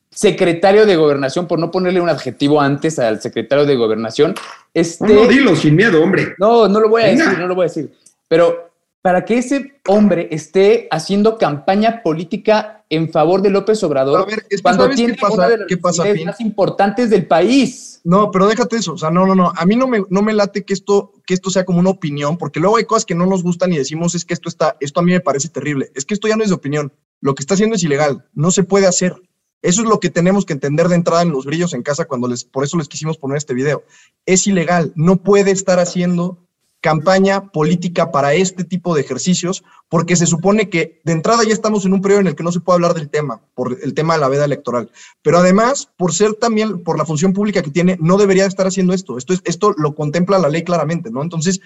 [0.08, 4.36] secretario de gobernación, por no ponerle un adjetivo antes al secretario de gobernación,
[4.72, 5.04] este...
[5.04, 6.36] No, no, dilo sin miedo, hombre.
[6.38, 7.24] No, no lo voy a Venga.
[7.24, 7.92] decir, no lo voy a decir.
[8.28, 8.67] Pero
[9.02, 14.46] para que ese hombre esté haciendo campaña política en favor de López Obrador, A ver,
[14.48, 15.34] es que cuando ¿sabes tiene qué pasa?
[15.34, 18.00] una de las ¿Qué pasa, más importantes del país.
[18.04, 18.94] No, pero déjate eso.
[18.94, 19.52] O sea, no, no, no.
[19.54, 22.38] A mí no me, no me late que esto, que esto sea como una opinión,
[22.38, 25.00] porque luego hay cosas que no nos gustan y decimos es que esto está, esto
[25.00, 25.90] a mí me parece terrible.
[25.94, 26.92] Es que esto ya no es de opinión.
[27.20, 28.26] Lo que está haciendo es ilegal.
[28.32, 29.14] No se puede hacer.
[29.60, 32.28] Eso es lo que tenemos que entender de entrada en los grillos en casa cuando
[32.28, 33.84] les, por eso les quisimos poner este video.
[34.24, 34.92] Es ilegal.
[34.94, 36.47] No puede estar haciendo
[36.80, 41.84] campaña política para este tipo de ejercicios, porque se supone que de entrada ya estamos
[41.84, 44.14] en un periodo en el que no se puede hablar del tema, por el tema
[44.14, 44.90] de la veda electoral.
[45.22, 48.92] Pero además, por ser también, por la función pública que tiene, no debería estar haciendo
[48.92, 49.18] esto.
[49.18, 51.22] Esto, es, esto lo contempla la ley claramente, ¿no?
[51.22, 51.60] Entonces,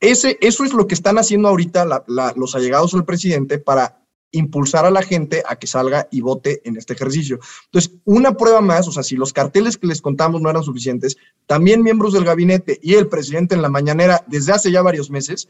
[0.00, 3.99] ese, eso es lo que están haciendo ahorita los allegados al presidente para
[4.32, 7.40] impulsar a la gente a que salga y vote en este ejercicio.
[7.66, 11.16] Entonces, una prueba más, o sea, si los carteles que les contamos no eran suficientes,
[11.46, 15.48] también miembros del gabinete y el presidente en la mañanera desde hace ya varios meses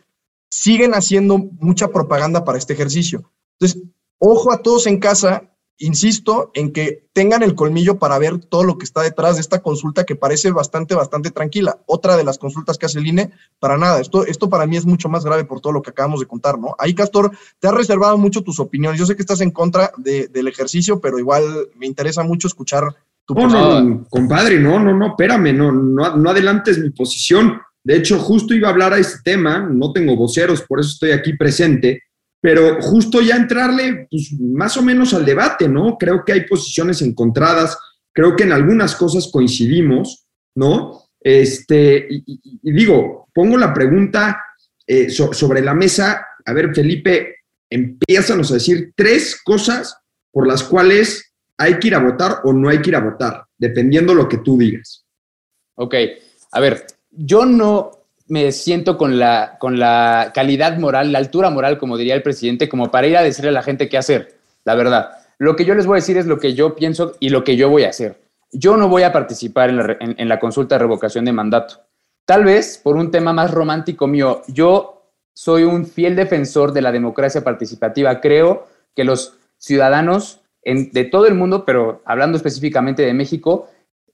[0.50, 3.30] siguen haciendo mucha propaganda para este ejercicio.
[3.58, 3.82] Entonces,
[4.18, 5.49] ojo a todos en casa,
[5.80, 9.60] insisto en que tengan el colmillo para ver todo lo que está detrás de esta
[9.62, 11.78] consulta que parece bastante, bastante tranquila.
[11.86, 14.00] Otra de las consultas que hace el INE, para nada.
[14.00, 16.58] Esto, esto para mí es mucho más grave por todo lo que acabamos de contar,
[16.58, 16.76] ¿no?
[16.78, 19.00] Ahí, Castor, te has reservado mucho tus opiniones.
[19.00, 21.42] Yo sé que estás en contra de- del ejercicio, pero igual
[21.76, 22.84] me interesa mucho escuchar
[23.24, 23.80] tu No, postura.
[23.80, 27.58] no, compadre, no, no, no, espérame, no, no, no adelantes mi posición.
[27.82, 31.12] De hecho, justo iba a hablar a este tema, no tengo voceros, por eso estoy
[31.12, 32.02] aquí presente,
[32.40, 35.96] pero justo ya entrarle pues, más o menos al debate, ¿no?
[35.98, 37.76] Creo que hay posiciones encontradas,
[38.12, 41.04] creo que en algunas cosas coincidimos, ¿no?
[41.20, 44.42] Este, y, digo, pongo la pregunta
[44.86, 47.36] eh, so- sobre la mesa, a ver, Felipe,
[47.72, 49.96] Empiézanos a decir tres cosas
[50.32, 53.44] por las cuales hay que ir a votar o no hay que ir a votar,
[53.56, 55.06] dependiendo lo que tú digas.
[55.76, 55.94] Ok,
[56.50, 57.99] a ver, yo no
[58.30, 62.68] me siento con la, con la calidad moral, la altura moral, como diría el presidente,
[62.68, 65.10] como para ir a decirle a la gente qué hacer, la verdad.
[65.38, 67.56] Lo que yo les voy a decir es lo que yo pienso y lo que
[67.56, 68.20] yo voy a hacer.
[68.52, 71.80] Yo no voy a participar en la, en la consulta de revocación de mandato.
[72.24, 75.02] Tal vez por un tema más romántico mío, yo
[75.34, 78.20] soy un fiel defensor de la democracia participativa.
[78.20, 83.68] Creo que los ciudadanos de todo el mundo, pero hablando específicamente de México,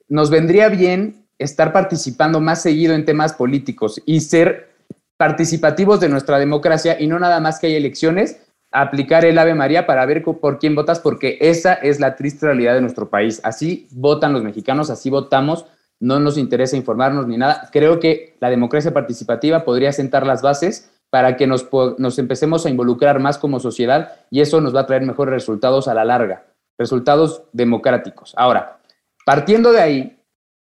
[0.09, 4.71] nos vendría bien estar participando más seguido en temas políticos y ser
[5.17, 9.87] participativos de nuestra democracia y no nada más que hay elecciones, aplicar el Ave María
[9.87, 13.41] para ver por quién votas, porque esa es la triste realidad de nuestro país.
[13.45, 15.67] Así votan los mexicanos, así votamos,
[15.99, 17.69] no nos interesa informarnos ni nada.
[17.73, 21.69] Creo que la democracia participativa podría sentar las bases para que nos,
[21.99, 25.89] nos empecemos a involucrar más como sociedad y eso nos va a traer mejores resultados
[25.89, 26.45] a la larga,
[26.79, 28.35] resultados democráticos.
[28.37, 28.81] Ahora,
[29.25, 30.16] partiendo de ahí,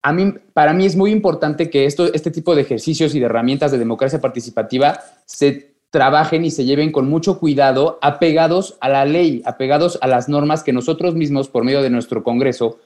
[0.01, 3.25] a mí, para mí es muy importante que esto, este tipo de ejercicios y de
[3.25, 9.05] herramientas de democracia participativa se trabajen y se lleven con mucho cuidado, apegados a la
[9.05, 12.79] ley, apegados a las normas que nosotros mismos, por medio de nuestro Congreso,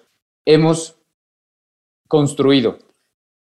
[0.46, 0.96] hemos
[2.08, 2.80] construido.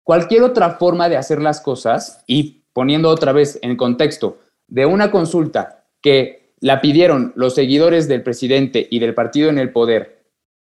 [0.04, 5.12] Cualquier otra forma de hacer las cosas, y poniendo otra vez en contexto, de una
[5.12, 10.24] consulta que la pidieron los seguidores del presidente y del partido en el poder,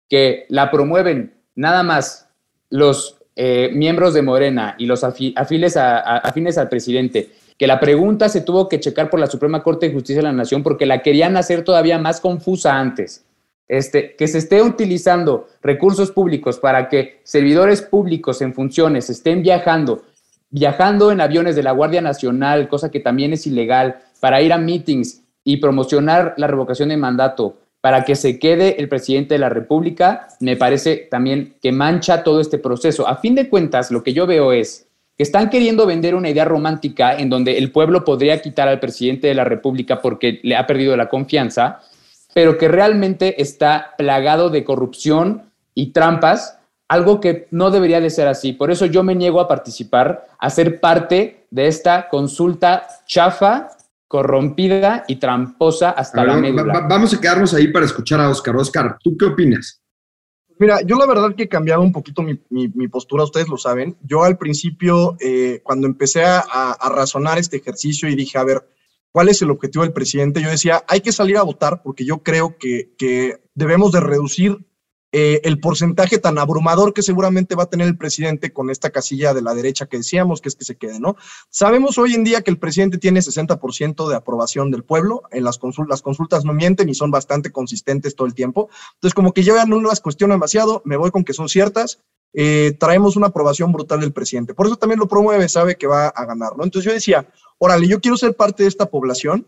[0.10, 2.27] que la promueven nada más
[2.70, 8.68] los eh, miembros de Morena y los afines al presidente, que la pregunta se tuvo
[8.68, 11.64] que checar por la Suprema Corte de Justicia de la Nación porque la querían hacer
[11.64, 13.24] todavía más confusa antes.
[13.68, 20.04] Este, que se esté utilizando recursos públicos para que servidores públicos en funciones estén viajando,
[20.50, 24.58] viajando en aviones de la Guardia Nacional, cosa que también es ilegal, para ir a
[24.58, 29.48] meetings y promocionar la revocación de mandato, para que se quede el presidente de la
[29.48, 33.08] República, me parece también que mancha todo este proceso.
[33.08, 36.44] A fin de cuentas, lo que yo veo es que están queriendo vender una idea
[36.44, 40.68] romántica en donde el pueblo podría quitar al presidente de la República porque le ha
[40.68, 41.80] perdido la confianza,
[42.34, 48.28] pero que realmente está plagado de corrupción y trampas, algo que no debería de ser
[48.28, 48.52] así.
[48.52, 53.70] Por eso yo me niego a participar, a ser parte de esta consulta chafa,
[54.08, 56.86] corrompida y tramposa hasta la médula.
[56.90, 58.56] vamos a quedarnos ahí para escuchar a Oscar.
[58.56, 59.82] Oscar, ¿tú qué opinas?
[60.60, 63.96] Mira, yo la verdad que he cambiado un poquito mi, postura, ustedes lo saben.
[64.02, 68.64] Yo al principio, eh, cuando empecé a, a, razonar este ejercicio y dije, a ver,
[69.18, 72.20] cuál es el objetivo del presidente, yo decía, hay que salir a votar porque yo
[72.20, 74.67] creo que, debemos de reducir
[75.20, 79.34] eh, el porcentaje tan abrumador que seguramente va a tener el presidente con esta casilla
[79.34, 81.16] de la derecha que decíamos, que es que se quede, ¿no?
[81.50, 85.58] Sabemos hoy en día que el presidente tiene 60% de aprobación del pueblo, en las,
[85.58, 89.66] consultas, no mienten y son bastante consistentes todo el tiempo, entonces como que yo ya
[89.66, 92.00] no las cuestiono demasiado, me voy con que son ciertas,
[92.34, 94.54] eh, traemos una aprobación brutal del presidente.
[94.54, 96.64] Por eso también lo promueve, sabe que va a ganar, ¿no?
[96.64, 97.28] Entonces yo decía,
[97.58, 99.48] órale, yo quiero ser parte de esta población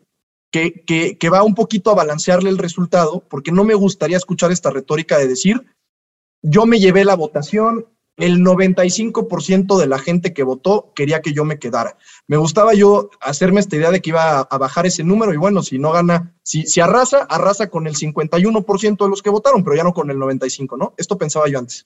[0.51, 4.71] que, que, va un poquito a balancearle el resultado, porque no me gustaría escuchar esta
[4.71, 5.65] retórica de decir,
[6.41, 7.85] yo me llevé la votación,
[8.17, 11.97] el 95% de la gente que votó quería que yo me quedara.
[12.27, 15.63] Me gustaba yo hacerme esta idea de que iba a, bajar ese número y bueno,
[15.63, 19.75] si no gana, si, si arrasa, arrasa con el 51% de los que votaron, pero
[19.75, 20.93] ya no con el 95%, ¿no?
[20.97, 21.85] Esto pensaba yo antes.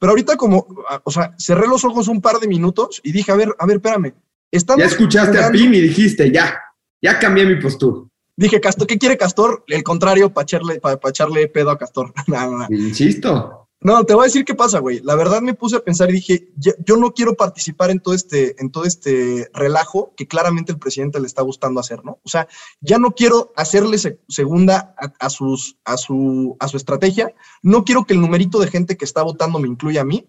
[0.00, 0.66] Pero ahorita como,
[1.04, 3.76] o sea, cerré los ojos un par de minutos y dije, a ver, a ver,
[3.76, 4.14] espérame.
[4.50, 6.58] ya escuchaste a Pim y dijiste, ya,
[7.00, 8.08] ya cambié mi postura.
[8.36, 9.64] Dije, Castor, ¿qué quiere Castor?
[9.66, 12.12] El contrario, para echarle, para, echarle pedo a Castor.
[12.70, 13.68] Insisto.
[13.80, 15.00] No, te voy a decir qué pasa, güey.
[15.02, 18.60] La verdad me puse a pensar y dije, yo no quiero participar en todo este,
[18.60, 22.18] en todo este relajo que claramente el presidente le está gustando hacer, ¿no?
[22.24, 22.48] O sea,
[22.80, 27.32] ya no quiero hacerle segunda a, sus, a, su, a su estrategia.
[27.62, 30.28] No quiero que el numerito de gente que está votando me incluya a mí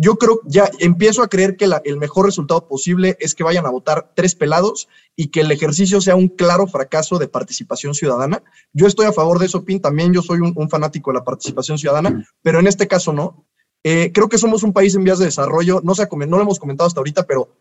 [0.00, 3.70] yo creo, ya empiezo a creer que el mejor resultado posible es que vayan a
[3.70, 8.44] votar tres pelados y que el ejercicio sea un claro fracaso de participación ciudadana.
[8.72, 11.78] Yo estoy a favor de eso, Pin, también yo soy un, fanático de la participación
[11.78, 13.44] ciudadana, pero en este caso no.
[13.82, 16.60] Eh, creo que somos un país en vías de desarrollo, no, se no lo hemos
[16.60, 17.56] comentado hasta ahorita, pero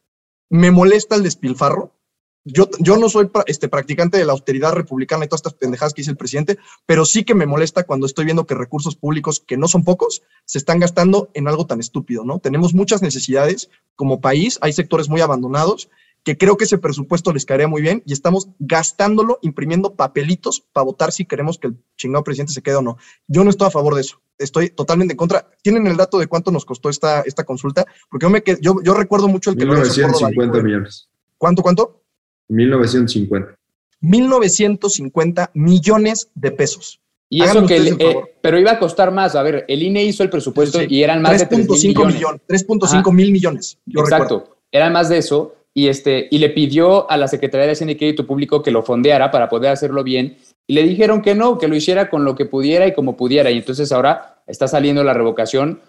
[0.50, 1.97] me molesta el despilfarro
[2.46, 6.02] yo, yo no soy este, practicante de la austeridad republicana y todas estas pendejadas que
[6.02, 9.58] dice el presidente, pero sí que me molesta cuando estoy viendo que recursos públicos, que
[9.58, 12.40] no son pocos, se están gastando en algo tan estúpido, ¿no?
[12.40, 15.90] Tenemos muchas necesidades como país, hay sectores muy abandonados
[16.28, 20.84] que creo que ese presupuesto les caería muy bien y estamos gastándolo imprimiendo papelitos para
[20.84, 22.98] votar si queremos que el chingado presidente se quede o no.
[23.28, 24.20] Yo no estoy a favor de eso.
[24.38, 25.50] Estoy totalmente en contra.
[25.62, 27.86] ¿Tienen el dato de cuánto nos costó esta, esta consulta?
[28.10, 29.66] Porque yo, me yo, yo recuerdo mucho el que...
[29.66, 31.08] 1950 millones.
[31.38, 32.04] ¿Cuánto, cuánto?
[32.50, 33.58] 1950.
[34.02, 37.00] 1.950 millones de pesos.
[37.30, 39.36] Y eso que, eh, pero iba a costar más.
[39.36, 42.42] A ver, el INE hizo el presupuesto y eran más de 3.5 millones.
[42.48, 43.78] 3.5 mil millones.
[43.94, 45.54] Exacto, eran más de eso.
[45.74, 48.82] Y, este, y le pidió a la Secretaría de Hacienda y Crédito Público que lo
[48.82, 50.38] fondeara para poder hacerlo bien.
[50.66, 53.52] Y le dijeron que no, que lo hiciera con lo que pudiera y como pudiera.
[53.52, 55.82] Y entonces ahora está saliendo la revocación,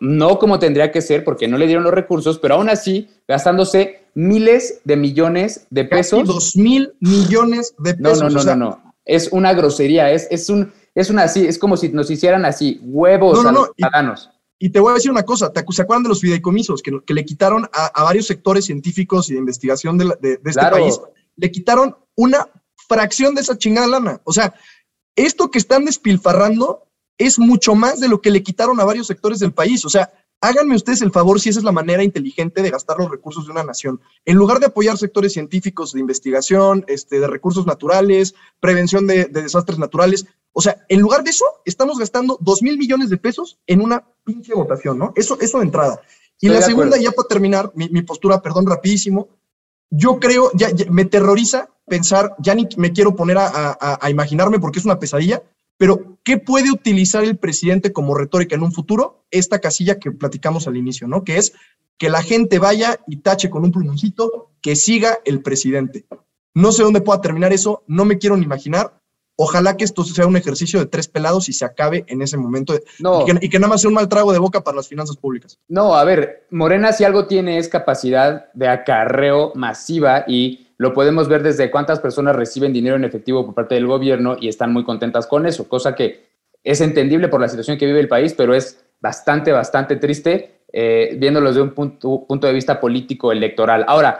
[0.00, 4.03] no como tendría que ser, porque no le dieron los recursos, pero aún así gastándose
[4.14, 6.20] miles de millones de pesos.
[6.20, 8.22] Casi dos mil millones de pesos.
[8.22, 11.58] No, no, no, no, no es una grosería, es, es, un, es una así, es
[11.58, 14.30] como si nos hicieran así, huevos a los ciudadanos.
[14.58, 17.24] Y, te voy a decir una cosa, ¿se acuerdan de los fideicomisos que, que le
[17.24, 20.98] quitaron a, varios sectores científicos y de investigación de, de, este país?
[21.36, 22.48] Le quitaron una
[22.88, 24.20] fracción de esa chingada lana.
[24.24, 24.54] O sea,
[25.16, 26.86] esto que están despilfarrando
[27.18, 29.84] es mucho más de lo que le quitaron a varios sectores del país.
[29.84, 30.10] O sea,
[30.44, 33.52] háganme ustedes el favor si esa es la manera inteligente de gastar los recursos de
[33.52, 34.00] una nación.
[34.24, 39.78] En lugar de apoyar sectores científicos de investigación, este, de recursos naturales, prevención de, desastres
[39.78, 43.80] naturales, o sea, en lugar de eso, estamos gastando dos mil millones de pesos en
[43.80, 45.12] una pinche votación, ¿no?
[45.16, 46.00] Eso, eso de entrada.
[46.40, 49.28] Y la segunda, ya para terminar, mi, postura, perdón, rapidísimo,
[49.90, 54.84] yo creo, ya, me terroriza pensar, ya ni me quiero poner a imaginarme porque es
[54.84, 55.42] una pesadilla,
[55.76, 59.24] pero, ¿qué puede utilizar el presidente como retórica en un futuro?
[59.30, 61.24] Esta casilla que platicamos al inicio, ¿no?
[61.24, 61.52] Que es
[61.98, 66.06] que la gente vaya y tache con un plumoncito que siga el presidente.
[66.54, 69.00] No sé dónde pueda terminar eso, no me quiero ni imaginar.
[69.36, 72.74] Ojalá que esto sea un ejercicio de tres pelados y se acabe en ese momento.
[72.74, 75.16] y, que, y, que, nada más sea un mal trago de boca para las finanzas
[75.16, 75.58] públicas.
[75.66, 81.28] No, a ver, Morena si algo tiene es capacidad de acarreo masiva y lo podemos
[81.28, 84.84] ver desde cuántas personas reciben dinero en efectivo por parte del gobierno y están muy
[84.84, 86.26] contentas con eso, cosa que
[86.62, 91.14] es entendible por la situación que vive el país, pero es bastante, bastante triste eh,
[91.18, 93.84] viéndolo desde un punto, punto, de vista político electoral.
[93.86, 94.18] Ahora,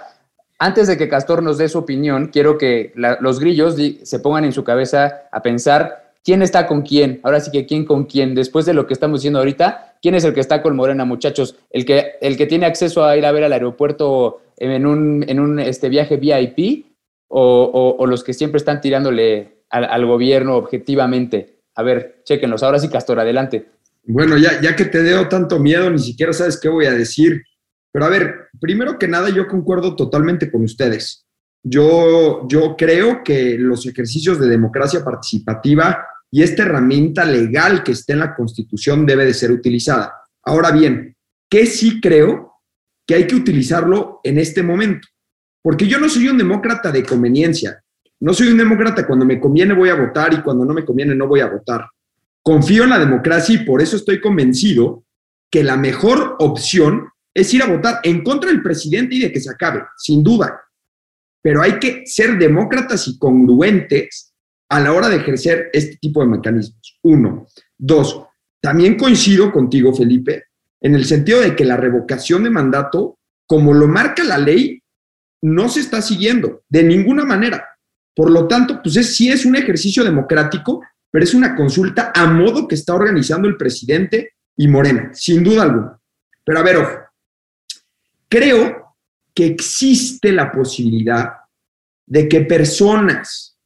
[0.60, 4.52] antes de que Castor nos dé su opinión, quiero que los grillos se pongan en
[4.52, 7.18] su cabeza a pensar quién está con quién.
[7.24, 8.36] Ahora sí que quién con quién.
[8.36, 11.56] Después de lo que estamos diciendo ahorita, ¿quién es el que está con Morena, muchachos?
[11.70, 15.38] El que, el que tiene acceso a ir a ver al aeropuerto en un, en
[15.38, 16.86] un este, viaje VIP
[17.28, 21.58] o, los que siempre están tirándole al, gobierno objetivamente.
[21.74, 22.62] A ver, chequenlos.
[22.62, 23.66] Ahora sí, Castor, adelante.
[24.04, 27.42] Bueno, ya, ya que te dio tanto miedo, ni siquiera sabes qué voy a decir.
[27.92, 31.26] Pero a ver, primero que nada, yo concuerdo totalmente con ustedes.
[31.62, 38.14] Yo, yo creo que los ejercicios de democracia participativa y esta herramienta legal que está
[38.14, 40.14] en la Constitución debe de ser utilizada.
[40.42, 41.13] Ahora bien,
[41.48, 42.54] ¿qué sí creo?
[43.06, 45.08] que hay que utilizarlo en este momento.
[45.62, 47.82] Porque yo no soy un demócrata de conveniencia.
[48.20, 51.14] No soy un demócrata cuando me conviene voy a votar y cuando no me conviene
[51.14, 51.86] no voy a votar.
[52.42, 55.04] Confío en la democracia y por eso estoy convencido
[55.50, 59.40] que la mejor opción es ir a votar en contra del presidente y de que
[59.40, 60.60] se acabe, sin duda.
[61.42, 64.32] Pero hay que ser demócratas y congruentes
[64.68, 66.98] a la hora de ejercer este tipo de mecanismos.
[67.02, 67.46] Uno.
[67.76, 68.22] Dos,
[68.60, 70.44] también coincido contigo, Felipe,
[70.84, 74.82] en el sentido de que la revocación de mandato, como lo marca la ley,
[75.42, 77.66] no se está siguiendo de ninguna manera.
[78.14, 82.26] Por lo tanto, pues es, sí es un ejercicio democrático, pero es una consulta a
[82.26, 85.98] modo que está organizando el presidente y Morena, sin duda alguna.
[86.44, 86.98] Pero a ver, ojo,
[88.28, 88.94] creo
[89.34, 91.30] que existe la posibilidad
[92.06, 93.58] de que personas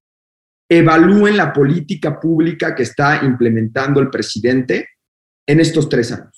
[0.68, 4.90] evalúen la política pública que está implementando el presidente
[5.44, 6.37] en estos tres años.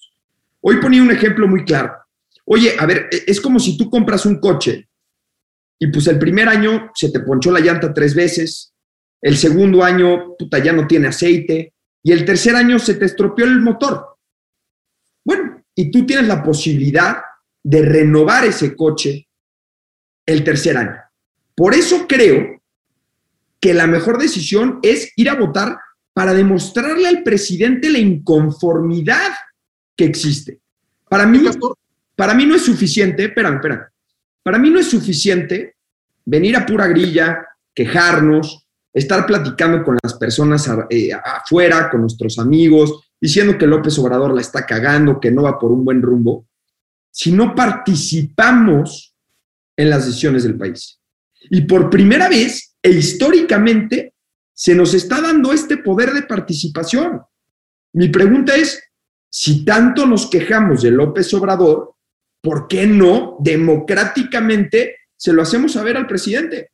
[0.62, 1.92] Hoy ponía un ejemplo muy claro.
[2.44, 4.88] Oye, a ver, e, es como si tú compras un coche
[5.78, 8.74] y pues el primer año se te ponchó la llanta tres veces,
[9.22, 13.46] el segundo año, puta, ya no tiene aceite, y el tercer año se te estropeó
[13.46, 14.18] el motor.
[15.24, 17.18] Bueno, y tú tienes la posibilidad
[17.62, 19.28] de renovar ese coche
[20.26, 20.96] el tercer año.
[21.54, 22.60] Por eso creo
[23.60, 25.78] que la mejor decisión es ir a votar
[26.12, 29.30] para demostrarle al presidente la inconformidad
[30.00, 30.58] que existe.
[31.10, 31.42] Para mí,
[32.16, 33.84] para mí no es suficiente, espérame, espérame,
[34.42, 35.76] para mí no es suficiente
[36.24, 43.10] venir a pura grilla, quejarnos, estar platicando con las personas eh, afuera, con nuestros amigos,
[43.20, 46.46] diciendo que López Obrador la está cagando, que no va por un buen rumbo,
[47.10, 49.14] si no participamos
[49.76, 50.98] en las decisiones del país.
[51.50, 54.14] Y por primera vez e históricamente
[54.54, 57.20] se nos está dando este poder de participación.
[57.92, 58.82] Mi pregunta es,
[59.30, 61.94] si tanto nos quejamos de López Obrador,
[62.42, 66.72] ¿por qué no democráticamente se lo hacemos saber al presidente?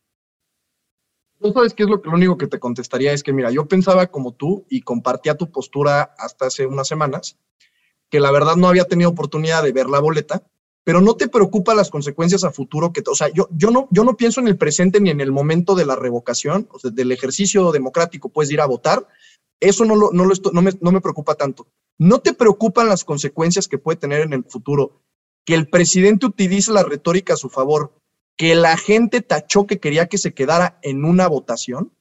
[1.39, 3.13] ¿Tú sabes qué es lo, único que te contestaría?
[3.13, 7.37] Es que, mira, yo pensaba como tú y compartía tu postura hasta hace unas semanas,
[8.09, 10.43] que la verdad no había tenido oportunidad de ver la boleta,
[10.83, 14.17] pero no te preocupa las consecuencias a futuro que, o sea, yo, no, yo no
[14.17, 17.71] pienso en el presente ni en el momento de la revocación, o sea, del ejercicio
[17.73, 19.07] democrático, puedes ir a votar,
[19.61, 21.67] eso no, lo, no, lo no, me, no me preocupa tanto.
[21.99, 25.03] No te preocupan las consecuencias que puede tener en el futuro
[25.45, 27.95] que el presidente utilice la retórica a su favor,
[28.37, 31.93] que la gente tachó que quería que se quedara en una votación.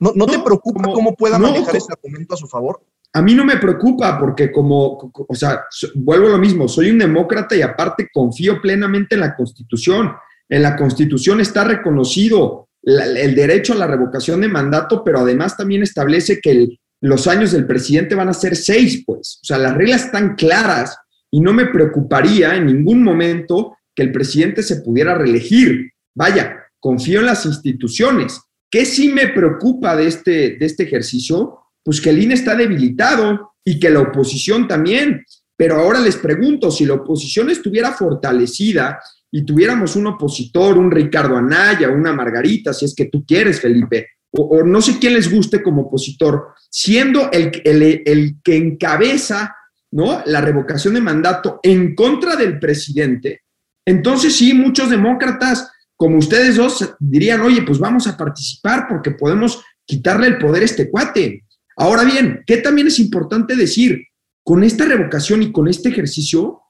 [0.00, 2.84] ¿No, no, te preocupa cómo pueda manejar ese argumento a su favor?
[3.12, 6.98] A mí no me preocupa porque como, o sea, vuelvo a lo mismo, soy un
[6.98, 10.12] demócrata y aparte confío plenamente en la Constitución.
[10.48, 15.82] En la Constitución está reconocido el derecho a la revocación de mandato, pero además también
[15.82, 19.38] establece que los años del presidente van a ser seis, pues.
[19.42, 20.96] O sea, las reglas están claras
[21.30, 25.92] y no me preocuparía en ningún momento que el presidente se pudiera reelegir.
[26.14, 28.40] Vaya, confío en las instituciones.
[28.70, 31.58] ¿Qué sí me preocupa de este, de este ejercicio?
[31.82, 35.24] Pues que el INE está debilitado y que la oposición también.
[35.56, 41.36] Pero ahora les pregunto, si la oposición estuviera fortalecida y tuviéramos un opositor, un Ricardo
[41.36, 44.06] Anaya, una Margarita, si es que tú quieres, Felipe,
[44.40, 49.54] o, no sé quién les guste como opositor, siendo el, el, el que encabeza
[49.90, 50.22] ¿no?
[50.26, 53.42] la revocación de mandato en contra del presidente,
[53.86, 59.64] entonces sí, muchos demócratas como ustedes dos dirían, oye, pues vamos a participar porque podemos
[59.84, 61.44] quitarle el poder a este cuate.
[61.76, 64.04] Ahora bien, ¿qué también es importante decir?
[64.44, 66.60] Con esta revocación y con este ejercicio,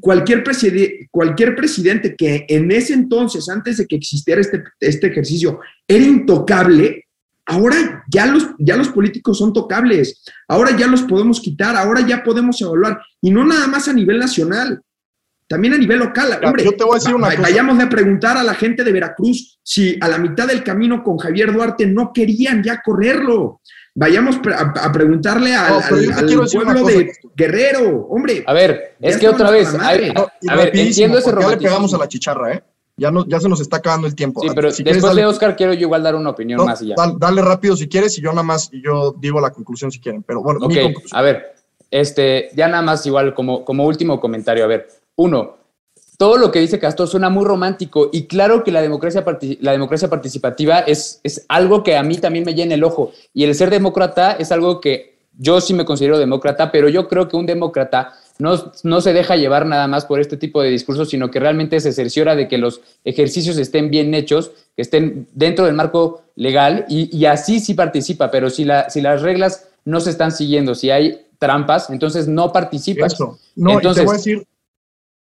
[0.00, 0.44] cualquier,
[1.10, 7.06] cualquier presidente que en ese entonces, antes de que existiera este, este ejercicio, era intocable,
[7.46, 12.22] ahora ya los, ya los políticos son tocables, ahora ya los podemos quitar, ahora ya
[12.22, 14.82] podemos evaluar, y no nada más a nivel nacional,
[15.48, 16.40] también a nivel local.
[16.42, 19.58] Hombre, yo te voy a decir una vayamos a preguntar a la gente de Veracruz
[19.62, 23.60] si a la mitad del camino con Javier Duarte no querían ya correrlo.
[23.94, 25.82] Vayamos a, preguntarle al,
[26.50, 28.42] pueblo de Guerrero, hombre.
[28.46, 30.14] A ver, es que otra vez, a, ver,
[30.72, 32.62] entiendo ese Ya le pegamos a la chicharra, ¿eh?
[32.96, 34.40] Ya, no, ya se nos está acabando el tiempo.
[34.42, 36.94] Sí, pero después de Oscar quiero yo igual dar una opinión más y ya.
[37.18, 40.22] Dale, rápido si quieres y yo nada más, yo digo la conclusión si quieren.
[40.22, 41.18] Pero bueno, mi conclusión.
[41.18, 41.54] a ver,
[41.90, 45.56] este, ya nada más igual como, como último comentario, a ver, uno,
[46.22, 49.24] todo lo que dice Castor suena muy romántico y claro que la democracia,
[49.58, 53.42] la democracia participativa es, es algo que a mí también me llena el ojo y
[53.42, 57.36] el ser demócrata es algo que yo sí me considero demócrata, pero yo creo que
[57.36, 61.28] un demócrata no, no, se deja llevar nada más por este tipo de discursos, sino
[61.28, 65.74] que realmente se cerciora de que los ejercicios estén bien hechos, que estén dentro del
[65.74, 70.10] marco legal y, y así sí participa, pero si, la, si las reglas no se
[70.10, 73.18] están siguiendo, si hay trampas, entonces no participas.
[73.56, 74.46] No, entonces, te voy a decir,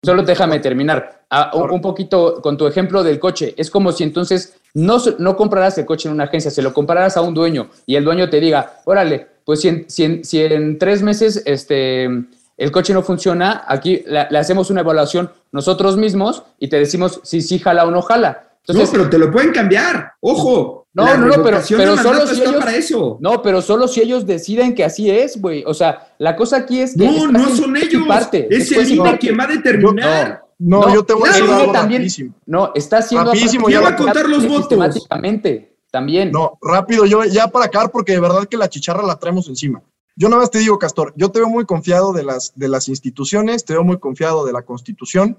[0.05, 1.25] Solo déjame terminar.
[1.31, 3.55] Ah, un poquito con tu ejemplo del coche.
[3.57, 7.17] Es como si entonces no, no compraras el coche en una agencia, se lo compraras
[7.17, 11.03] a un dueño y el dueño te diga, órale, pues si en, si en, tres
[11.03, 16.79] meses este, el coche no funciona, aquí le, hacemos una evaluación nosotros mismos y te
[16.79, 18.49] decimos si sí jala o no jala.
[18.67, 20.13] Entonces, no, pero te lo pueden cambiar.
[20.21, 20.87] Ojo.
[20.95, 23.19] No, no, no, pero, pero solo si ellos, para eso.
[23.21, 25.65] No, pero solo si ellos deciden que así es, güey.
[25.67, 28.07] O sea, la cosa aquí es que No, no son ellos.
[28.07, 30.45] Parte, es el INE quien va a determinar.
[30.59, 32.07] No, yo te voy a decir algo también,
[32.47, 35.09] No, está haciendo rapidísimo, ya va a contar los votos.
[35.91, 36.33] También.
[36.33, 39.83] No, rápido, yo ya para acá porque de verdad que la chicharra la traemos encima.
[40.17, 42.89] Yo nada más te digo, Castor, yo te veo muy confiado de las, de las
[42.89, 45.39] instituciones, te veo muy confiado de la Constitución,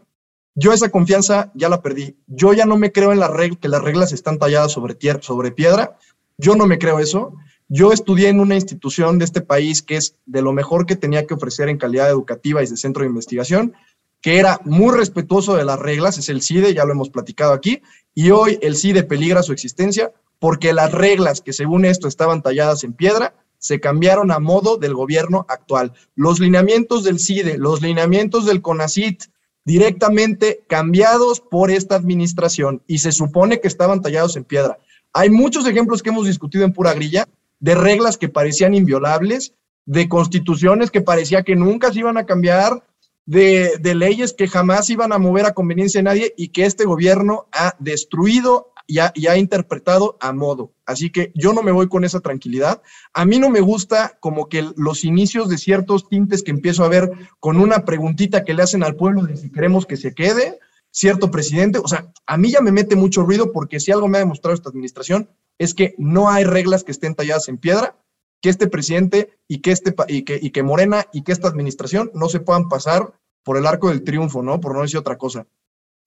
[0.55, 2.15] yo esa confianza ya la perdí.
[2.27, 5.51] Yo ya no me creo en la regla, que las reglas están talladas sobre, sobre
[5.51, 5.97] piedra.
[6.37, 7.33] Yo no me creo eso.
[7.67, 11.27] Yo estudié en una institución de este país que es de lo mejor que tenía
[11.27, 13.73] que ofrecer en calidad educativa y de centro de investigación,
[14.21, 17.81] que era muy respetuoso de las reglas, es el CIDE, ya lo hemos platicado aquí,
[18.13, 22.83] y hoy el CIDE peligra su existencia porque las reglas que según esto estaban talladas
[22.83, 25.93] en piedra se cambiaron a modo del gobierno actual.
[26.15, 29.23] Los lineamientos del CIDE, los lineamientos del CONACIT,
[29.65, 34.77] directamente cambiados por esta administración y se supone que estaban tallados en piedra.
[35.11, 37.27] Hay muchos ejemplos que hemos discutido en pura grilla
[37.59, 39.53] de reglas que parecían inviolables,
[39.85, 42.83] de constituciones que parecía que nunca se iban a cambiar,
[43.25, 46.85] de, de leyes que jamás iban a mover a conveniencia de nadie y que este
[46.85, 50.73] gobierno ha destruido y ha, interpretado a modo.
[50.85, 52.81] Así que yo no me voy con esa tranquilidad.
[53.13, 56.89] A mí no me gusta como que los inicios de ciertos tintes que empiezo a
[56.89, 60.59] ver con una preguntita que le hacen al pueblo de si queremos que se quede
[60.91, 61.79] cierto presidente.
[61.79, 64.55] O sea, a mí ya me mete mucho ruido porque si algo me ha demostrado
[64.55, 67.97] esta administración es que no hay reglas que estén talladas en piedra,
[68.41, 72.11] que este presidente y que, este, y que, y que Morena y que esta administración
[72.13, 73.13] no se puedan pasar
[73.43, 74.59] por el arco del triunfo, ¿no?
[74.59, 75.47] Por no decir otra cosa.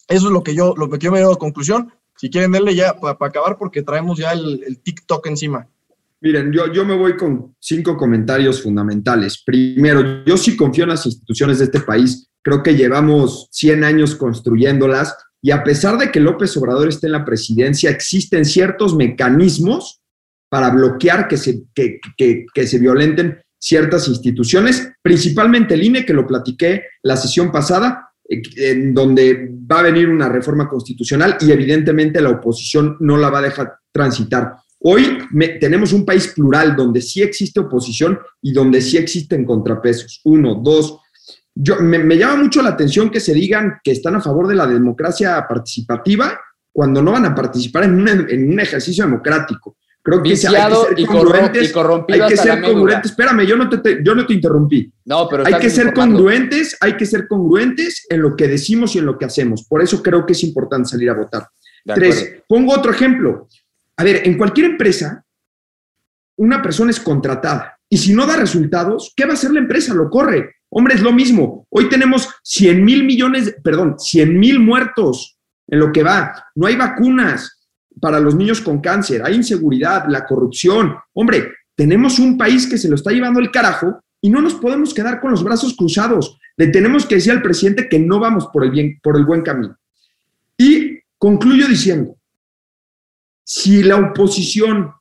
[0.08, 1.92] Eso es lo que yo, lo que yo me doy a conclusión.
[2.18, 5.68] Si quieren, denle ya para acabar porque traemos ya el, TikTok encima.
[6.20, 9.42] Miren, yo, yo me voy con cinco comentarios fundamentales.
[9.44, 12.28] Primero, yo sí confío en las instituciones de este país.
[12.42, 17.12] Creo que llevamos 100 años construyéndolas y a pesar de que López Obrador esté en
[17.12, 20.00] la presidencia, existen ciertos mecanismos
[20.48, 26.14] para bloquear que se, que, que, que se violenten ciertas instituciones, principalmente el INE, que
[26.14, 32.20] lo platiqué la sesión pasada, en donde va a venir una reforma constitucional y evidentemente
[32.20, 34.54] la oposición no la va a dejar transitar.
[34.80, 35.18] Hoy
[35.60, 40.20] tenemos un país plural donde sí existe oposición y donde sí existen contrapesos.
[40.24, 41.00] Uno, dos.
[41.54, 44.54] Yo, me, me llama mucho la atención que se digan que están a favor de
[44.54, 46.38] la democracia participativa
[46.70, 49.76] cuando no van a participar en un, en un ejercicio democrático.
[50.08, 51.68] Creo que Viciado hay que ser congruentes.
[51.68, 53.10] Y, corrompido hay que ser congruentes.
[53.10, 54.90] Espérame, yo no te, yo no te interrumpí.
[55.04, 59.00] No, pero hay que ser congruentes, hay que ser congruentes en lo que decimos y
[59.00, 59.66] en lo que hacemos.
[59.68, 61.46] Por eso creo que es importante salir a votar.
[61.84, 63.48] Tres, pongo otro ejemplo.
[63.98, 65.22] A ver, en cualquier empresa,
[66.36, 69.92] una persona es contratada y si no da resultados, ¿qué va a hacer la empresa?
[69.92, 70.54] Lo corre.
[70.70, 71.66] Hombre, es lo mismo.
[71.68, 76.46] Hoy tenemos 100 mil millones, perdón, 100 mil muertos en lo que va.
[76.54, 77.57] No hay vacunas
[78.00, 80.96] para los niños con cáncer, hay inseguridad, la corrupción.
[81.12, 84.92] Hombre, tenemos un país que se lo está llevando el carajo y no nos podemos
[84.92, 86.38] quedar con los brazos cruzados.
[86.56, 89.42] Le tenemos que decir al presidente que no vamos por el, bien, por el buen
[89.42, 89.76] camino.
[90.56, 92.16] Y concluyo diciendo,
[93.44, 94.92] si la oposición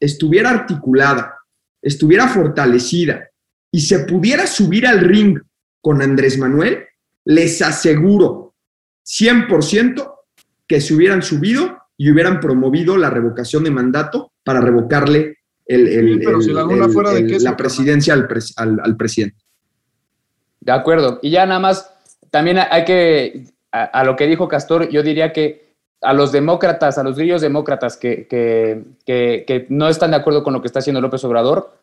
[0.00, 1.36] estuviera articulada,
[1.82, 3.28] estuviera fortalecida
[3.70, 5.38] y se pudiera subir al ring
[5.80, 6.84] con Andrés Manuel,
[7.24, 8.54] les aseguro
[9.04, 10.14] 100%
[10.66, 16.20] que se hubieran subido y hubieran promovido la revocación de mandato para revocarle el,
[17.42, 18.28] la presidencia al,
[18.82, 19.42] al, presidente.
[20.60, 21.18] De acuerdo.
[21.22, 21.92] Y ya nada más,
[22.30, 25.66] también hay que, a lo que dijo Castor, yo diría que
[26.02, 30.60] a los demócratas, a los grillos demócratas que, que, no están de acuerdo con lo
[30.60, 31.74] que está haciendo López Obrador,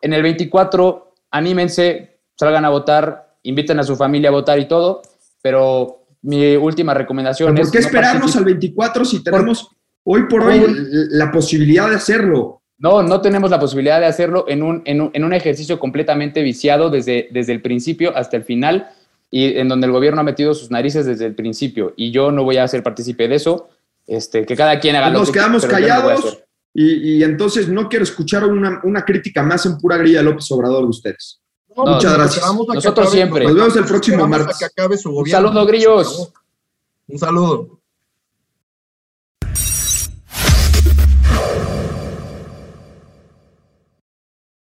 [0.00, 5.02] en el 24, anímense, salgan a votar, inviten a su familia a votar y todo,
[5.42, 7.68] pero mi última recomendación ¿Por es...
[7.68, 9.70] ¿Por qué esperarnos al 24 si tenemos
[10.04, 10.64] hoy por hoy
[11.10, 12.62] la posibilidad de hacerlo?
[12.78, 16.42] No, no tenemos la posibilidad de hacerlo en un, en un, en un ejercicio completamente
[16.42, 18.90] viciado desde, desde el principio hasta el final
[19.30, 22.44] y en donde el gobierno ha metido sus narices desde el principio y yo no
[22.44, 23.68] voy a ser partícipe de eso,
[24.06, 26.42] este, que cada quien haga Nos quedamos callados
[26.72, 30.50] y, y, entonces no quiero escuchar una, una, crítica más en pura grilla de López
[30.50, 31.40] Obrador de ustedes.
[31.76, 32.44] Muchas gracias.
[32.74, 33.44] Nosotros siempre.
[33.44, 34.58] Nos vemos el próximo martes.
[35.04, 36.32] Un saludo, grillos.
[37.08, 37.75] Un saludo.